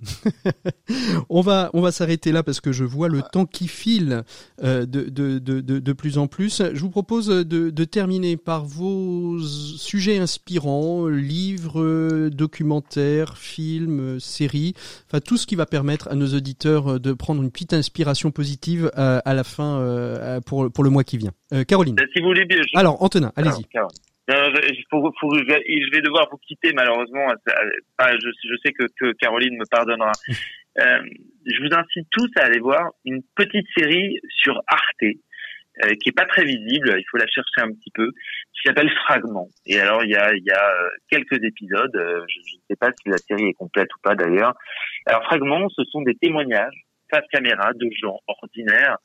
[1.28, 4.22] on va on va s'arrêter là parce que je vois le temps qui file
[4.62, 6.62] euh, de, de, de, de, plus en plus.
[6.72, 14.18] Je vous propose de, de terminer par vos sujets inspirants, livres, euh, documentaires, films, euh,
[14.18, 14.74] séries,
[15.06, 18.30] enfin tout ce qui va permettre à nos auditeurs euh, de prendre une petite inspiration
[18.30, 21.32] positive à, à la fin euh, pour, pour le mois qui vient.
[21.54, 21.96] Euh, Caroline.
[22.12, 22.60] Si vous voulez bien.
[22.62, 23.62] je- Alors Antonin, allez-y.
[23.62, 23.68] Je,
[25.92, 27.26] vais- devoir vous quitter malheureusement.
[27.98, 30.12] Ah, je, sais que, que Caroline me pardonnera.
[30.76, 30.98] Euh,
[31.46, 36.16] je vous incite tous à aller voir une petite série sur Arte euh, qui est
[36.16, 36.96] pas très visible.
[36.98, 38.08] Il faut la chercher un petit peu.
[38.54, 39.46] Qui s'appelle Fragment.
[39.66, 40.74] Et alors il y a, il y a
[41.08, 41.94] quelques épisodes.
[41.94, 44.52] euh, Je ne sais pas si la série est complète ou pas d'ailleurs.
[45.06, 46.74] Alors Fragment, ce sont des témoignages
[47.08, 48.96] face caméra de gens ordinaires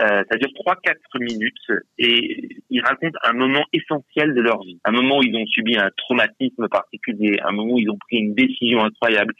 [0.00, 4.78] euh, ça dure 3-4 minutes et ils racontent un moment essentiel de leur vie.
[4.84, 8.18] Un moment où ils ont subi un traumatisme particulier, un moment où ils ont pris
[8.18, 9.32] une décision incroyable.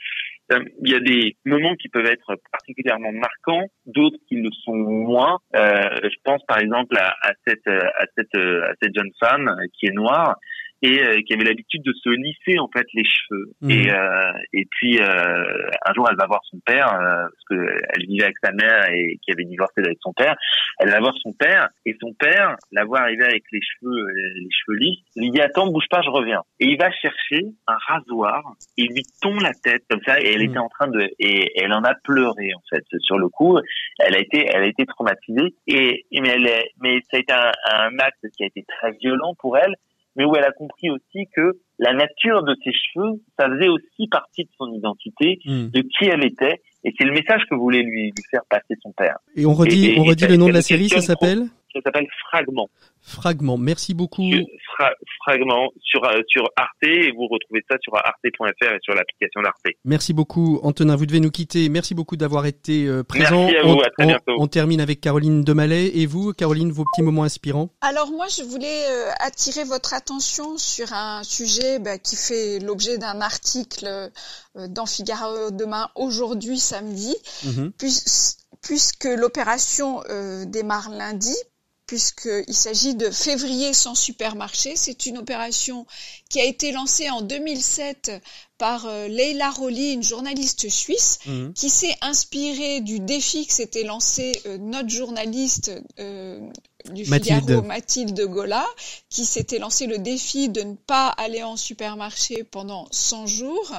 [0.52, 4.76] Euh, Il y a des moments qui peuvent être particulièrement marquants, d'autres qui le sont
[4.76, 5.38] moins.
[5.56, 9.10] Euh, je pense par exemple à, à cette euh, à cette euh, à cette jeune
[9.20, 10.36] femme qui est noire
[10.82, 13.52] et euh, qui avait l'habitude de se lisser en fait les cheveux.
[13.62, 13.70] Mhm.
[13.70, 17.78] Et euh, et puis euh, un jour elle va voir son père euh, parce que
[17.94, 20.34] elle vivait avec sa mère et qui avait divorcé avec son père.
[20.78, 24.12] Elle va voir son père et son père la voit arriver avec les cheveux euh,
[24.36, 25.04] les cheveux lisses.
[25.16, 26.42] Il lui dit attends bouge pas je reviens.
[26.60, 28.42] Et il va chercher un rasoir
[28.76, 30.50] et il lui tond la tête comme ça et elle Mhm.
[30.50, 33.58] était en train de et elle en a pleuré en fait sur le coup.
[33.98, 37.20] Elle a été elle a été traumatisée et, et mais elle est, mais ça a
[37.20, 39.74] été un, un acte qui a été très violent pour elle
[40.16, 44.08] mais où elle a compris aussi que la nature de ses cheveux, ça faisait aussi
[44.10, 45.68] partie de son identité, Hmm.
[45.68, 48.92] de qui elle était, et c'est le message que voulait lui, lui faire passer son
[48.92, 49.18] père.
[49.36, 51.44] Et on redit, Et- et- on redit le nom de la série, ça s'appelle?
[51.76, 52.68] Ça s'appelle Fragment.
[53.02, 53.56] Fragment.
[53.58, 54.28] Merci beaucoup.
[54.76, 54.90] Fra-
[55.24, 59.56] Fragment sur euh, sur Arte, et vous retrouvez ça sur arte.fr et sur l'application d'Arte.
[59.84, 60.96] Merci beaucoup, Antonin.
[60.96, 61.68] Vous devez nous quitter.
[61.68, 63.44] Merci beaucoup d'avoir été euh, présent.
[63.44, 64.34] Merci à vous, on, à très bientôt.
[64.38, 65.92] on termine avec Caroline Demalay.
[65.94, 67.70] Et vous, Caroline, vos petits moments inspirants?
[67.80, 72.98] Alors moi, je voulais euh, attirer votre attention sur un sujet bah, qui fait l'objet
[72.98, 74.08] d'un article euh,
[74.68, 77.14] dans Figaro demain, aujourd'hui, samedi,
[77.44, 77.72] Mhm.
[77.78, 78.02] puis-
[78.62, 81.34] puisque l'opération euh, démarre lundi,
[81.86, 84.74] puisqu'il s'agit de février sans supermarché.
[84.76, 85.86] C'est une opération
[86.28, 88.10] qui a été lancée en 2007
[88.58, 91.52] par euh, Leila Rolli, une journaliste suisse, Mhm.
[91.54, 96.40] qui s'est inspirée du défi que s'était lancé euh, notre journaliste euh,
[96.92, 97.40] du Mathilde.
[97.46, 98.66] Figaro, Mathilde Gola,
[99.10, 103.72] qui s'était lancé le défi de ne pas aller en supermarché pendant 100 jours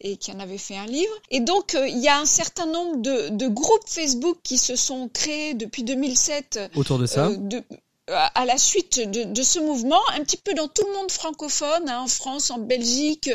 [0.00, 1.12] et qui en avait fait un livre.
[1.30, 4.76] Et donc, euh, il y a un certain nombre de, de groupes Facebook qui se
[4.76, 7.62] sont créés depuis 2007 Autour de ça euh, de-
[8.08, 11.88] à la suite de, de ce mouvement, un petit peu dans tout le monde francophone,
[11.88, 13.30] hein, en France, en Belgique,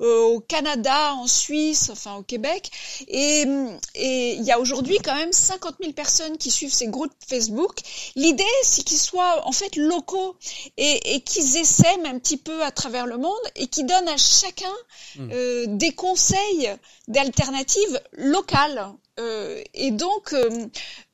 [0.00, 2.70] euh, au Canada, en Suisse, enfin au Québec.
[3.08, 3.44] Et
[3.94, 7.78] et il y a aujourd'hui quand même 50 000 personnes qui suivent ces groupes Facebook.
[8.16, 10.36] L'idée, c'est qu'ils soient en fait locaux
[10.76, 14.16] et, et qu'ils essaiment un petit peu à travers le monde et qui donnent à
[14.16, 14.72] chacun
[15.16, 15.30] Mm.
[15.32, 16.70] euh, des conseils
[17.08, 18.92] d'alternatives locales.
[19.20, 20.66] Euh, et donc, euh,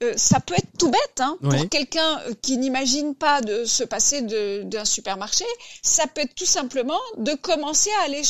[0.02, 4.22] euh, ça peut être tout bête hein, pour quelqu'un qui n'imagine pas de se passer
[4.22, 5.44] d'un supermarché.
[5.82, 8.22] Ça peut être tout simplement de commencer à aller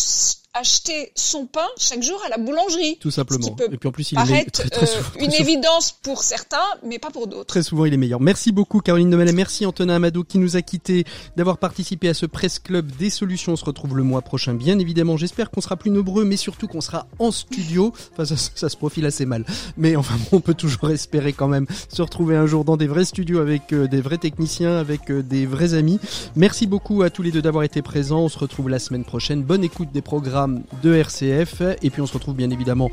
[0.52, 2.98] acheter son pain chaque jour à la boulangerie.
[3.00, 3.52] Tout simplement.
[3.52, 6.58] Peut Et puis en plus, il est très, très euh, souvent, une évidence pour certains,
[6.84, 7.46] mais pas pour d'autres.
[7.46, 8.20] Très souvent, il est meilleur.
[8.20, 9.32] Merci beaucoup, Caroline Demalay.
[9.32, 11.04] Merci, Antonin Amado, qui nous a quittés,
[11.36, 13.52] d'avoir participé à ce Presse Club des solutions.
[13.52, 15.16] On se retrouve le mois prochain, bien évidemment.
[15.16, 17.92] J'espère qu'on sera plus nombreux, mais surtout qu'on sera en studio.
[18.12, 19.44] Enfin, ça, ça se profile assez mal.
[19.76, 22.88] Mais enfin, bon, on peut toujours espérer quand même se retrouver un jour dans des
[22.88, 26.00] vrais studios avec euh, des vrais techniciens, avec euh, des vrais amis.
[26.34, 28.22] Merci beaucoup à tous les deux d'avoir été présents.
[28.22, 29.42] On se retrouve la semaine prochaine.
[29.42, 31.62] Bonne écoute des programmes de RCF.
[31.82, 32.90] Et puis, on se retrouve bien évidemment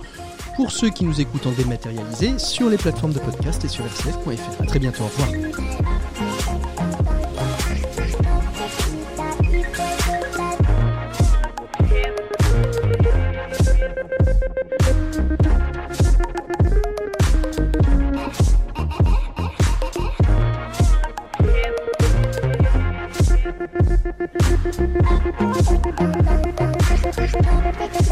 [0.56, 4.62] pour ceux qui nous écoutent en dématérialisé sur les plateformes de podcast et sur rcf.fr.
[4.62, 5.04] À très bientôt.
[5.04, 5.30] Au revoir.
[27.18, 28.07] perfect, perfect, perfect.